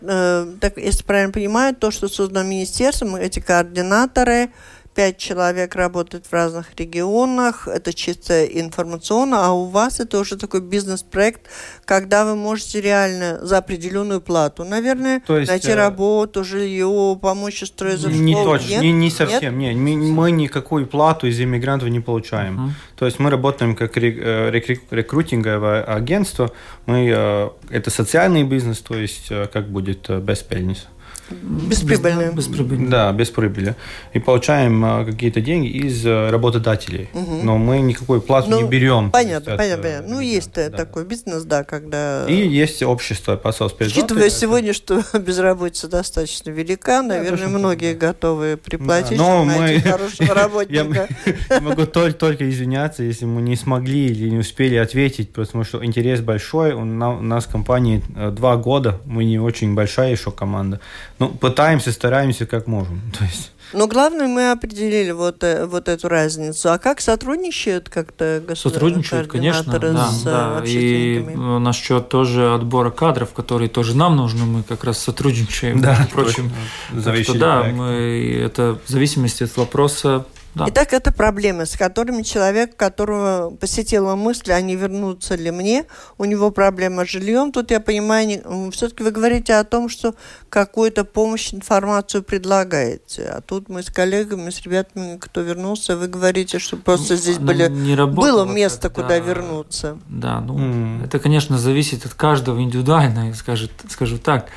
[0.59, 4.49] так, если правильно понимаю, то, что создано министерством, эти координаторы–
[4.97, 10.61] пять человек работают в разных регионах, это чисто информационно, а у вас это уже такой
[10.61, 11.41] бизнес-проект,
[11.85, 15.75] когда вы можете реально за определенную плату, наверное, То есть, найти э...
[15.75, 18.81] работу, жилье, помочь устроить за Не точно, Нет?
[18.81, 19.75] Не, не совсем, нет?
[19.75, 22.59] Не, мы, никакую плату из иммигрантов не получаем.
[22.59, 22.71] Uh-huh.
[22.97, 24.49] То есть мы работаем как э,
[24.89, 26.51] рекрутинговое агентство,
[26.87, 30.87] мы, э, это социальный бизнес, то есть как будет без пельниса.
[31.29, 32.31] Бесприбыльные.
[32.31, 32.89] Бесприбыльные.
[32.89, 33.75] Да, без прибыли.
[34.13, 37.09] И получаем а, какие-то деньги из а, работодателей.
[37.13, 37.43] Угу.
[37.43, 39.11] Но мы никакой плату ну, не берем.
[39.11, 40.07] Понятно, есть, понятно, понятно.
[40.15, 40.69] Ну, есть да.
[40.69, 42.25] такой бизнес, да, когда...
[42.27, 44.05] И есть общество по соцпереживанию.
[44.05, 48.07] Учитывая сегодня, что безработица достаточно велика, наверное, да, многие да.
[48.07, 49.23] готовы приплатить, да.
[49.23, 49.79] Но мы...
[49.79, 51.07] хорошего работника.
[51.49, 56.21] Я могу только извиняться, если мы не смогли или не успели ответить, потому что интерес
[56.21, 56.73] большой.
[56.73, 60.79] У нас в компании э, два года, мы не очень большая еще команда.
[61.19, 63.01] Ну, пытаемся, стараемся как можем.
[63.17, 63.51] То есть...
[63.73, 66.71] Но главное, мы определили вот, э, вот эту разницу.
[66.71, 70.61] А как сотрудничают как-то Сотрудничают, конечно, да, с да.
[70.65, 75.81] И насчет тоже отбора кадров, которые тоже нам нужны, мы как раз сотрудничаем.
[75.81, 76.51] Да, впрочем.
[76.93, 80.25] Зависит да, мы, это в зависимости от вопроса
[80.57, 80.65] да.
[80.69, 85.85] Итак, это проблемы, с которыми человек, которого посетила мысль, а не вернуться ли мне,
[86.17, 87.51] у него проблема с жильем.
[87.51, 90.15] Тут я понимаю, все-таки вы говорите о том, что
[90.49, 93.23] какую-то помощь, информацию предлагаете.
[93.23, 97.37] А тут мы с коллегами, с ребятами, кто вернулся, вы говорите, что просто ну, здесь
[97.37, 99.97] были, не было место, куда да, вернуться.
[100.09, 101.05] Да, ну, mm.
[101.05, 104.47] это, конечно, зависит от каждого индивидуально, скажу, скажу так.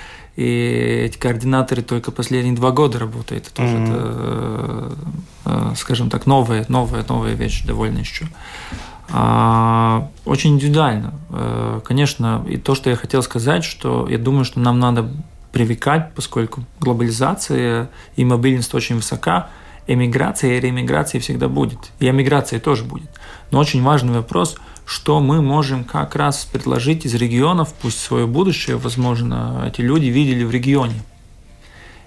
[0.41, 3.49] И эти координаторы только последние два года работают.
[3.49, 4.97] Это тоже, mm-hmm.
[5.45, 8.27] это, скажем так, новая, новая, новая вещь довольно еще.
[9.11, 11.13] А, очень индивидуально.
[11.29, 15.11] Э, конечно, и то, что я хотел сказать, что я думаю, что нам надо
[15.53, 19.51] привыкать, поскольку глобализация и мобильность очень высока,
[19.87, 21.91] эмиграция и реэмиграция всегда будет.
[21.99, 23.11] И эмиграция тоже будет.
[23.51, 24.57] Но очень важный вопрос–
[24.91, 30.43] что мы можем как раз предложить из регионов, пусть свое будущее, возможно, эти люди видели
[30.43, 31.01] в регионе.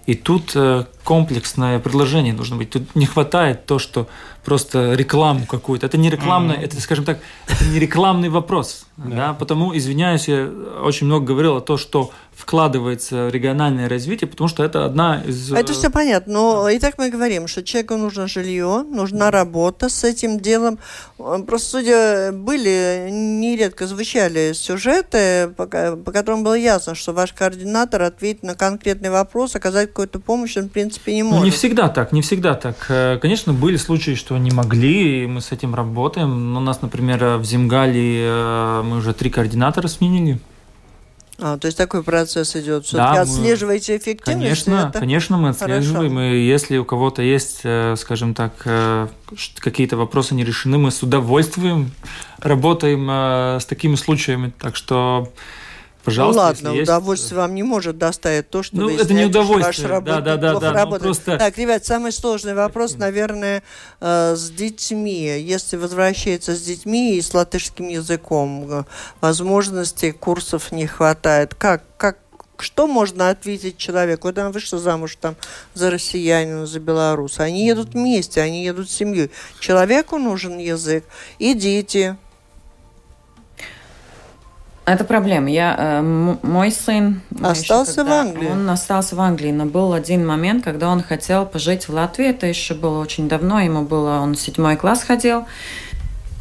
[0.06, 2.72] И тут э, комплексное предложение должно быть.
[2.72, 4.10] Тут не хватает то, что
[4.43, 5.86] просто рекламу какую-то.
[5.86, 6.65] Это не рекламное, mm-hmm.
[6.65, 8.86] это, скажем так, это не рекламный вопрос.
[8.98, 9.15] Yeah.
[9.15, 9.34] Да?
[9.34, 10.52] Потому, извиняюсь, я
[10.84, 15.52] очень много говорил о том, что вкладывается в региональное развитие, потому что это одна из...
[15.52, 19.89] Это э, все понятно, но и так мы говорим, что человеку нужно жилье, нужна работа
[19.89, 20.80] с этим делом.
[21.17, 28.43] Просто, судя, были, нередко звучали сюжеты, по, по которым было ясно, что ваш координатор ответит
[28.43, 31.39] на конкретный вопрос, оказать какую-то помощь, он, в принципе, не может.
[31.39, 32.76] Ну, не всегда так, не всегда так.
[32.89, 36.58] Э, конечно, были случаи, что не могли, и мы с этим работаем.
[36.58, 40.39] У нас, например, в Земгале э, мы уже три координатора сменили.
[41.39, 42.88] А, то есть такой процесс идет.
[42.91, 44.65] Да, отслеживаете эффективность?
[44.65, 46.15] Конечно, это конечно, мы отслеживаем.
[46.15, 46.34] Хорошо.
[46.34, 49.08] И если у кого-то есть, э, скажем так, э,
[49.58, 51.91] какие-то вопросы не решены, мы с удовольствием
[52.38, 54.54] работаем э, с такими случаями.
[54.60, 55.32] Так что
[56.04, 57.38] Пожалуйста, ну ладно, удовольствие есть...
[57.38, 59.88] вам не может доставить то, что ну, вы это не удовольствие.
[59.88, 61.38] Ваш да, да, да, да, ну, просто...
[61.38, 63.63] Так, ребят, самый сложный вопрос, наверное,
[64.02, 65.39] э, с детьми.
[65.39, 68.84] Если возвращается с детьми и с латышским языком, э,
[69.22, 71.56] возможностей курсов не хватает.
[71.56, 72.18] Как, как
[72.58, 74.28] что можно ответить человеку?
[74.28, 75.36] Вот она вышла замуж там
[75.74, 77.44] за россиянина, за белоруса.
[77.44, 79.32] Они едут вместе, они едут с семьей.
[79.60, 81.06] Человеку нужен язык
[81.39, 82.18] и дети.
[84.86, 85.50] Это проблема.
[85.50, 88.50] Я, э, мой сын остался когда, в Англии.
[88.50, 92.28] Он остался в Англии, но был один момент, когда он хотел пожить в Латвии.
[92.28, 93.62] Это еще было очень давно.
[93.62, 95.46] Ему было, он в седьмой класс ходил.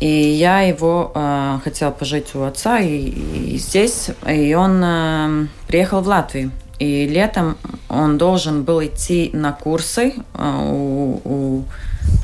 [0.01, 3.11] И я его э, хотел пожить у отца и,
[3.55, 4.11] и здесь.
[4.29, 6.51] И он э, приехал в Латвию.
[6.81, 7.57] И летом
[7.89, 11.65] он должен был идти на курсы э, у, у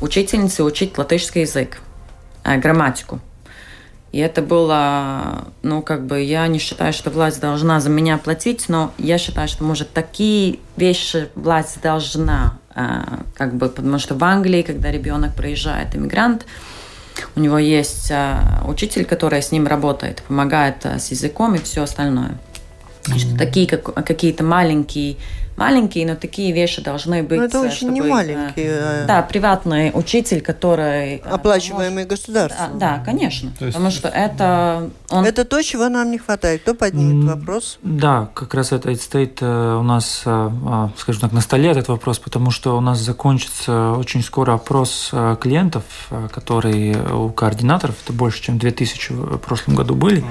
[0.00, 1.80] учительницы учить латышский язык,
[2.42, 3.20] э, грамматику.
[4.10, 8.68] И это было, ну, как бы, я не считаю, что власть должна за меня платить,
[8.68, 14.24] но я считаю, что, может, такие вещи власть должна, а, как бы, потому что в
[14.24, 16.46] Англии, когда ребенок приезжает, иммигрант,
[17.36, 21.82] у него есть а, учитель, который с ним работает, помогает а, с языком и все
[21.82, 22.38] остальное.
[23.02, 23.18] Mm-hmm.
[23.18, 25.16] Что такие как, какие-то маленькие
[25.58, 27.38] маленькие, но такие вещи должны быть.
[27.38, 29.04] Но это очень чтобы, не маленькие.
[29.06, 31.16] Да, приватный учитель, который...
[31.16, 32.10] Оплачиваемый может...
[32.10, 32.78] государством.
[32.78, 33.50] Да, конечно.
[33.60, 33.72] есть...
[33.72, 34.90] Потому что это...
[35.10, 35.24] Он...
[35.24, 36.62] Это то, чего нам не хватает.
[36.62, 37.78] Кто поднимет вопрос?
[37.82, 40.20] Да, как раз это стоит у нас,
[40.96, 45.84] скажем так, на столе этот вопрос, потому что у нас закончится очень скоро опрос клиентов,
[46.32, 50.24] которые у координаторов, это больше, чем 2000 в прошлом году были.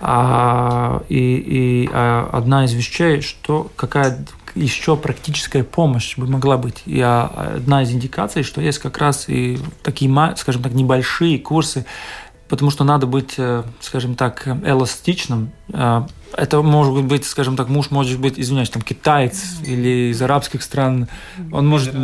[0.00, 4.24] А, и и а, одна из вещей, что какая
[4.54, 6.82] еще практическая помощь бы могла быть.
[6.86, 11.84] И а, одна из индикаций, что есть как раз и такие, скажем так, небольшие курсы,
[12.48, 15.50] потому что надо быть, э, скажем так, эластичным.
[15.68, 16.02] Э,
[16.36, 21.08] это может быть, скажем так, муж может быть, извиняюсь, там китаец или из арабских стран.
[21.52, 21.94] Он может,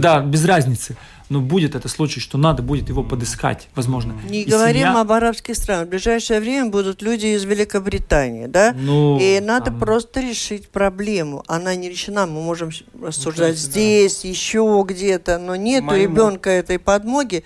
[0.00, 0.96] да, без разницы
[1.32, 4.14] но будет это случай, что надо будет его подыскать, возможно.
[4.28, 5.00] Не и говорим семья...
[5.00, 5.86] об арабских странах.
[5.86, 8.74] В ближайшее время будут люди из Великобритании, да?
[8.78, 9.80] Ну, и надо там...
[9.80, 11.42] просто решить проблему.
[11.48, 12.70] Она не решена, мы можем
[13.02, 14.28] рассуждать ну, здесь, да.
[14.28, 17.44] еще где-то, но нет у ребенка этой подмоги.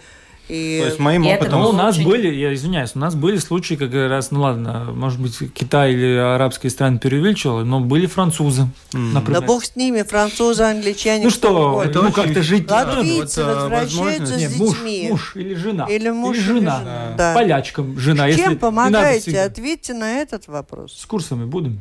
[0.49, 0.79] И...
[0.81, 1.61] То есть моим и опытом...
[1.61, 2.09] Ну, у нас очень...
[2.09, 6.17] были, я извиняюсь, у нас были случаи, как раз, ну ладно, может быть, Китай или
[6.17, 9.13] арабские страны преувеличивали, но были французы, mm.
[9.13, 9.41] например.
[9.41, 11.25] Да бог с ними, французы, англичане.
[11.25, 12.71] Ну что, это ну как-то жить...
[12.71, 15.09] Латвийцы вот, возвращаются Нет, с детьми.
[15.11, 15.87] Муж, муж или жена.
[15.87, 16.59] Или муж или жена.
[16.59, 17.15] Или жена.
[17.17, 17.35] Да.
[17.35, 18.31] Полячкам жена.
[18.31, 19.41] Чем если помогаете?
[19.41, 20.97] Ответьте на этот вопрос.
[20.97, 21.81] С курсами будем.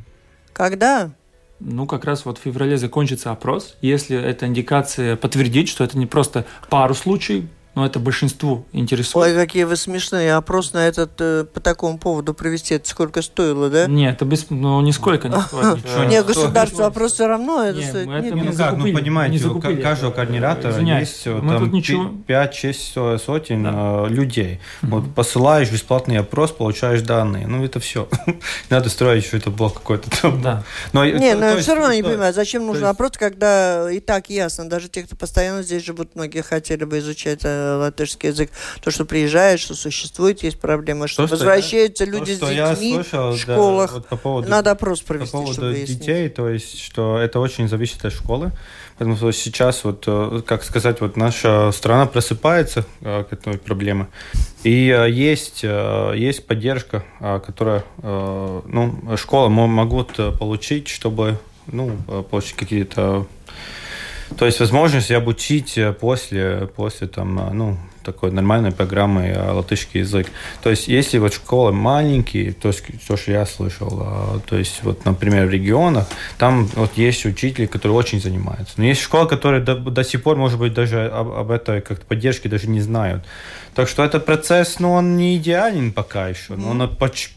[0.53, 1.11] Когда?
[1.59, 3.77] Ну, как раз вот в феврале закончится опрос.
[3.81, 7.45] Если эта индикация подтвердит, что это не просто пару случаев,
[7.75, 9.27] но это большинству интересует.
[9.27, 10.33] Ой, какие вы смешные.
[10.35, 13.85] Опрос на этот э, по такому поводу провести, это сколько стоило, да?
[13.87, 16.07] Нет, это без, ну, нисколько не стоит.
[16.07, 18.07] Нет, государство опрос все равно это стоит.
[18.07, 21.73] Ну как, ну понимаете, у каждого координатора есть там
[22.27, 24.61] 5-6 сотен э, людей.
[24.81, 27.45] Вот посылаешь бесплатный опрос, получаешь данные.
[27.47, 28.07] Ну это все.
[28.69, 30.41] Надо строить, что это был какой-то там.
[30.41, 30.63] Да.
[30.93, 35.03] Не, но все равно не понимаю, зачем нужен опрос, когда и так ясно, даже те,
[35.03, 38.51] кто постоянно здесь живут, многие хотели бы изучать э, латышский язык,
[38.81, 42.93] то, что приезжает, что существует, есть проблема, что, что возвращаются я, люди то, с детьми
[42.93, 43.91] слышал, в школах.
[43.91, 47.67] Да, вот по поводу, Надо опрос провести, По поводу детей, то есть, что это очень
[47.67, 48.51] зависит от школы.
[48.97, 54.07] Потому что сейчас, вот, э, как сказать, вот наша страна просыпается э, к этой проблеме.
[54.63, 61.37] И э, есть, есть поддержка, которая ну, школы могут получить, чтобы
[61.67, 61.91] ну,
[62.29, 63.27] получить какие-то
[64.37, 70.01] то есть возможность обучить э, после, после там, э, ну, такой нормальной программы э, латышский
[70.01, 70.27] язык.
[70.61, 75.05] То есть, если вот школы маленькие, то, есть, то, что я слышал, то есть, вот,
[75.05, 76.07] например, в регионах,
[76.37, 78.73] там вот есть учитель, который очень занимается.
[78.77, 82.05] Но есть школы, которые до, до сих пор, может быть, даже об, об этой как-то
[82.05, 83.23] поддержке даже не знают.
[83.75, 86.89] Так что этот процесс, ну, он не идеален пока еще, но он,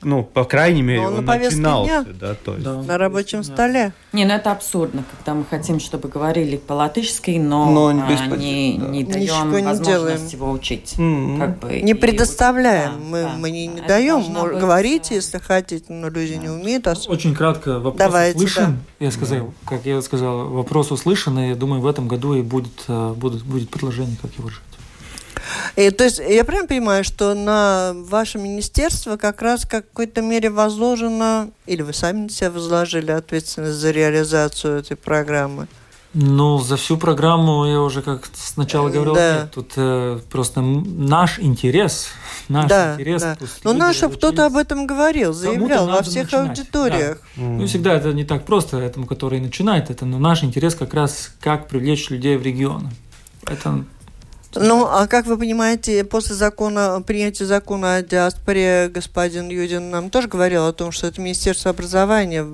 [0.03, 2.07] ну, по крайней мере, но он, он начинался.
[2.09, 2.64] Да, то есть.
[2.64, 2.80] Да.
[2.80, 3.93] На рабочем столе.
[4.12, 8.78] Не, ну это абсурдно, когда мы хотим, чтобы говорили по-латышски, но, но не, а, не,
[8.78, 8.86] да.
[8.86, 10.95] не даем не возможность его учить.
[10.97, 11.39] Mm-hmm.
[11.39, 15.93] Как бы, не предоставляем, и, мы, да, мы не, не даем, быть, говорите, если хотите,
[15.93, 16.43] но люди да.
[16.43, 16.86] не умеют.
[16.86, 16.95] А...
[17.09, 19.07] Очень кратко, вопрос Давайте, услышан, да.
[19.07, 19.53] я сказал, да.
[19.64, 23.43] как я сказал, вопрос услышан, и я думаю, в этом году и будет, э, будет,
[23.43, 24.62] будет предложение, как его решить.
[25.79, 30.51] И, то есть я прям понимаю, что на ваше министерство как раз в какой-то мере
[30.51, 35.68] возложено, или вы сами на себя возложили ответственность за реализацию этой программы?
[36.14, 39.43] Ну, за всю программу я уже как сначала говорил, да.
[39.43, 42.09] нет, тут э, просто наш интерес,
[42.49, 43.22] наш да, интерес.
[43.22, 43.37] Да.
[43.62, 46.59] Но ну, наш кто-то об этом говорил, заявлял во всех начинать.
[46.59, 47.18] аудиториях.
[47.37, 47.43] Да.
[47.43, 47.59] Mm.
[47.59, 51.31] Ну, всегда это не так просто этому, который начинает это, но наш интерес как раз
[51.39, 52.91] как привлечь людей в регион.
[53.47, 53.85] Это
[54.61, 60.28] ну, а как вы понимаете, после закона, принятия закона о диаспоре, господин Юдин нам тоже
[60.28, 62.44] говорил о том, что это Министерство образования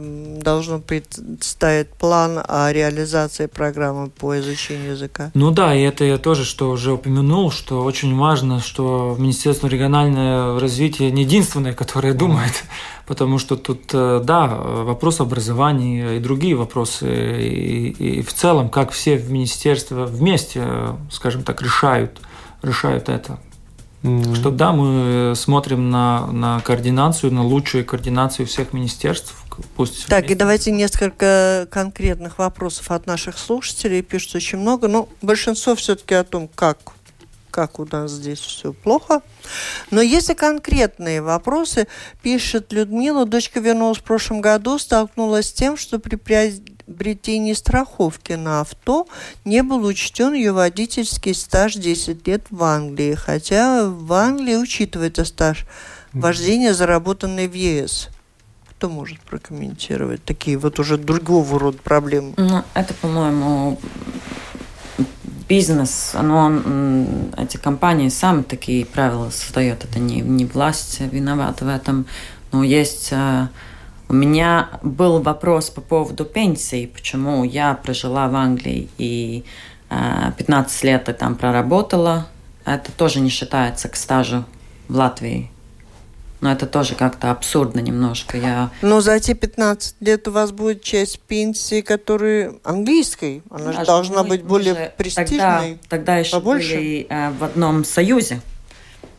[0.40, 5.30] должно представить план о реализации программы по изучению языка.
[5.34, 10.61] Ну да, и это я тоже что уже упомянул, что очень важно, что Министерство регионального
[10.61, 12.64] развития не единственное, которое думает
[13.07, 17.07] потому что тут, э, да, вопрос образования и другие вопросы,
[17.42, 20.66] и, и в целом, как все в министерстве вместе,
[21.11, 22.20] скажем так, решают,
[22.62, 23.38] решают это.
[24.02, 24.34] Mm-hmm.
[24.34, 29.34] Что да, мы смотрим на, на координацию, на лучшую координацию всех министерств.
[29.76, 30.34] Пусть так, вместе.
[30.34, 34.02] и давайте несколько конкретных вопросов от наших слушателей.
[34.02, 36.78] Пишут очень много, но большинство все-таки о том, как
[37.55, 39.22] как у нас здесь все плохо.
[39.92, 41.86] Но если конкретные вопросы,
[42.20, 48.61] пишет Людмила, дочка вернулась в прошлом году, столкнулась с тем, что при приобретении страховки на
[48.61, 49.07] авто
[49.44, 55.64] не был учтен ее водительский стаж 10 лет в Англии, хотя в Англии учитывается стаж
[56.12, 58.09] вождения, заработанный в ЕС.
[58.70, 62.34] кто может прокомментировать такие вот уже другого рода проблемы?
[62.36, 63.78] Ну, это, по-моему,
[65.49, 66.53] бизнес, но
[67.36, 69.84] эти компании сами такие правила создают.
[69.84, 72.07] Это не, не власть виновата в этом.
[72.53, 73.09] Но есть...
[73.12, 73.49] Э,
[74.07, 79.45] у меня был вопрос по поводу пенсии, почему я прожила в Англии и
[79.88, 82.28] 15 э, лет и там проработала.
[82.64, 84.45] Это тоже не считается к стажу
[84.88, 85.51] в Латвии.
[86.45, 88.36] Но это тоже как-то абсурдно немножко.
[88.36, 88.70] Я...
[88.82, 93.42] Но за эти 15 лет у вас будет часть пенсии, которая английской.
[93.49, 94.92] Она же должна быть более же...
[94.95, 95.38] престижной.
[95.38, 96.74] Тогда, тогда еще побольше.
[96.74, 98.42] были э, в одном союзе.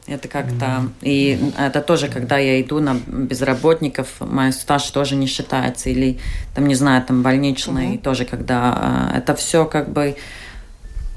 [0.05, 0.53] Это как-то...
[0.65, 0.91] Mm-hmm.
[1.01, 5.89] И это тоже, когда я иду на безработников, мой стаж тоже не считается.
[5.89, 6.19] Или,
[6.53, 8.01] там, не знаю, там больничный, mm-hmm.
[8.03, 9.09] тоже когда...
[9.15, 10.15] Э, это все как бы...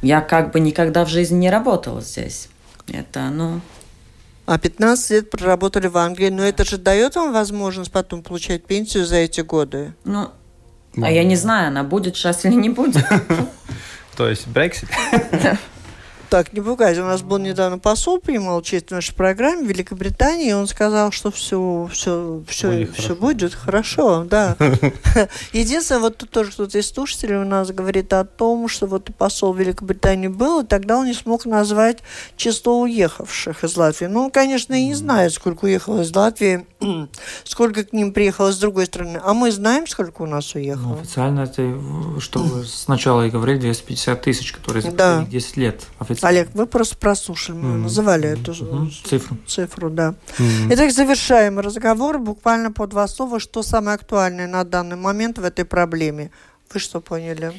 [0.00, 2.48] Я как бы никогда в жизни не работала здесь.
[2.90, 3.60] Это, ну...
[4.48, 9.04] А 15 лет проработали в Англии, но это же дает вам возможность потом получать пенсию
[9.04, 9.92] за эти годы?
[10.04, 10.30] Ну,
[11.02, 13.04] а я не знаю, она будет сейчас или не будет.
[14.16, 14.88] То есть Brexit?
[16.30, 17.02] Так, не пугайся.
[17.02, 21.10] У нас был недавно посол, принимал участие в нашей программе в Великобритании, и он сказал,
[21.10, 23.20] что все, все, все, будет все хорошо.
[23.20, 24.56] будет хорошо, да.
[25.54, 29.54] Единственное, вот тут тоже кто-то из слушателей у нас говорит о том, что вот посол
[29.54, 32.00] Великобритании был, и тогда он не смог назвать
[32.36, 34.06] число уехавших из Латвии.
[34.06, 36.66] Ну, он, конечно, и не знает, сколько уехало из Латвии,
[37.44, 39.18] сколько к ним приехало с другой стороны.
[39.24, 40.88] А мы знаем, сколько у нас уехало?
[40.88, 45.26] Ну, официально это, что вы сначала и говорили, 250 тысяч, которые за да.
[45.30, 46.17] 10 лет официально.
[46.24, 47.82] Олег, вы просто прослушали, мы mm-hmm.
[47.82, 48.90] называли эту mm-hmm.
[49.04, 49.36] цифру.
[49.46, 50.14] Цифру, да.
[50.38, 50.74] Mm-hmm.
[50.74, 52.18] Итак, завершаем разговор.
[52.18, 56.30] Буквально по два слова, что самое актуальное на данный момент в этой проблеме.
[56.72, 57.52] Вы что поняли?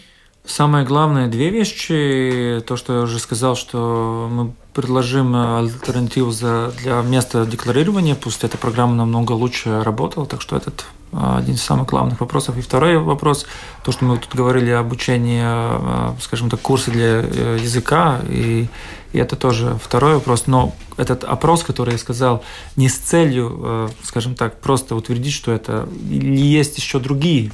[0.46, 2.64] Самое главное, две вещи.
[2.66, 8.16] То, что я уже сказал, что мы предложим альтернативу за, для места декларирования.
[8.16, 12.58] Пусть эта программа намного лучше работала, так что этот а, один из самых главных вопросов.
[12.58, 13.46] И второй вопрос,
[13.84, 18.70] то, что мы тут говорили об учении, а, скажем так, курсы для э, языка, и,
[19.12, 20.48] и это тоже второй вопрос.
[20.48, 22.42] Но этот опрос, который я сказал,
[22.78, 27.52] не с целью, э, скажем так, просто утвердить, что это или есть еще другие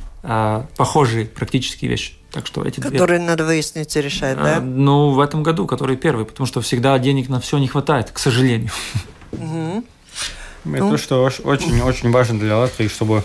[0.76, 2.14] похожие практические вещи.
[2.36, 3.30] Так что эти Которые две...
[3.30, 4.60] надо выяснить и решать, да?
[4.60, 8.20] Ну, в этом году, который первый, потому что всегда денег на все не хватает, к
[8.20, 8.72] сожалению.
[9.32, 9.84] Угу.
[10.66, 10.98] Это ну.
[10.98, 13.24] что очень-очень важно для Латвии, чтобы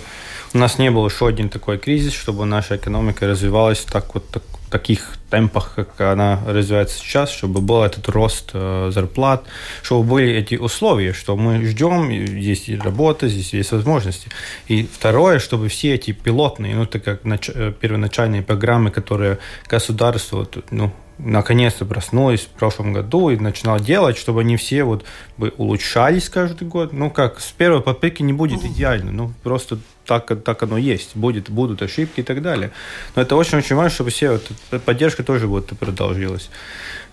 [0.55, 4.45] у нас не был еще один такой кризис, чтобы наша экономика развивалась так вот так,
[4.71, 9.45] таких темпах, как она развивается сейчас, чтобы был этот рост зарплат,
[9.83, 14.29] чтобы были эти условия, что мы ждем, здесь есть работа, здесь есть возможности.
[14.69, 20.93] И второе, чтобы все эти пилотные, ну, так как нач- первоначальные программы, которые государство, ну,
[21.25, 25.05] наконец-то проснулась в прошлом году и начинал делать, чтобы они все вот
[25.37, 26.93] бы улучшались каждый год.
[26.93, 31.15] Ну, как с первой попытки не будет идеально, ну, просто так, так оно есть.
[31.15, 32.73] Будет, будут ошибки и так далее.
[33.15, 36.51] Но это очень-очень важно, чтобы все вот, поддержка тоже вот продолжилась.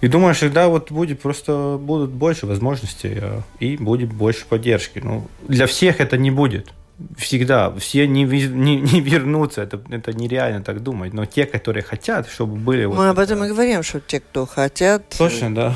[0.01, 4.99] И думаю, всегда вот будет просто будут больше возможностей а, и будет больше поддержки.
[5.03, 6.73] Ну, для всех это не будет
[7.17, 11.13] всегда все не, не, не вернутся, это, это нереально так думать.
[11.13, 12.85] Но те, которые хотят, чтобы были...
[12.85, 15.03] Мы вот об этом и говорим, что те, кто хотят...
[15.17, 15.75] Точно, да.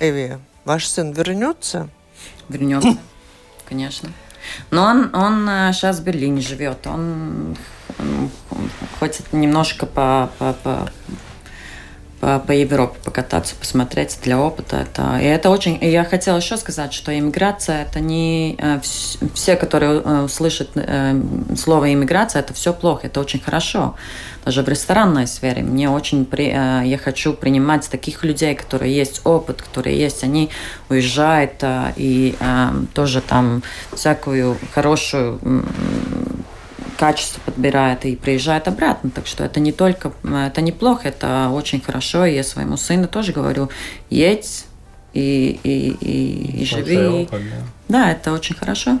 [0.00, 1.88] Эви, ваш сын вернется?
[2.48, 2.96] Вернется,
[3.68, 4.10] конечно.
[4.70, 6.86] Но он, он сейчас э, в Берлине живет.
[6.86, 7.56] Он,
[7.98, 8.30] он
[8.98, 10.90] хочет немножко по, по, по
[12.22, 14.76] по, по Европе покататься, посмотреть для опыта.
[14.76, 15.76] Это, и это очень...
[15.80, 18.54] И я хотела еще сказать, что иммиграция– это не...
[18.60, 18.78] Э,
[19.34, 21.20] все, которые э, слышат э,
[21.56, 23.96] слово иммиграция, это все плохо, это очень хорошо.
[24.44, 26.24] Даже в ресторанной сфере мне очень...
[26.24, 30.50] При, я хочу принимать таких людей, которые есть опыт, которые есть, они
[30.88, 31.64] уезжают
[31.96, 32.36] и
[32.94, 35.40] тоже там всякую хорошую
[37.02, 39.10] качество подбирает и приезжает обратно.
[39.10, 42.24] Так что это не только, это неплохо, это очень хорошо.
[42.26, 43.70] И я своему сыну тоже говорю,
[44.08, 44.66] едь
[45.12, 47.28] и, и, и, и живи.
[47.88, 49.00] Да, это очень хорошо.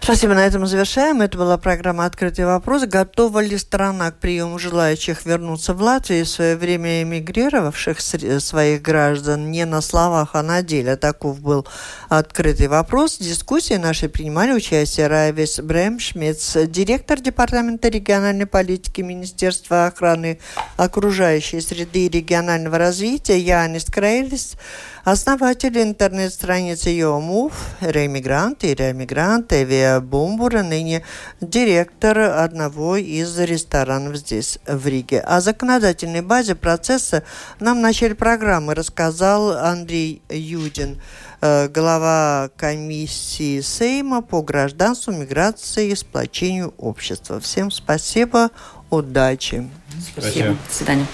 [0.00, 1.22] Спасибо, на этом завершаем.
[1.22, 2.84] Это была программа «Открытый вопрос».
[2.84, 9.50] Готова ли страна к приему желающих вернуться в Латвию, в свое время эмигрировавших своих граждан
[9.50, 10.96] не на словах, а на деле?
[10.96, 11.66] Таков был
[12.08, 13.18] «Открытый вопрос».
[13.18, 20.38] В дискуссии нашей принимали участие Райвис Бремшмец, директор Департамента региональной политики Министерства охраны
[20.76, 24.56] окружающей среды и регионального развития, Янис Крейлис,
[25.04, 27.52] Основатель интернет-страницы Йомув,
[27.82, 31.02] реэмигрант и реэмигрант Эвия Бумбура, ныне
[31.42, 35.20] директор одного из ресторанов здесь, в Риге.
[35.20, 37.22] О законодательной базе процесса
[37.60, 41.02] нам в начале программы рассказал Андрей Юдин,
[41.42, 47.40] э, глава комиссии Сейма по гражданству, миграции и сплочению общества.
[47.40, 48.50] Всем спасибо,
[48.88, 49.68] удачи.
[50.14, 50.56] Спасибо.
[50.66, 51.06] До свидания.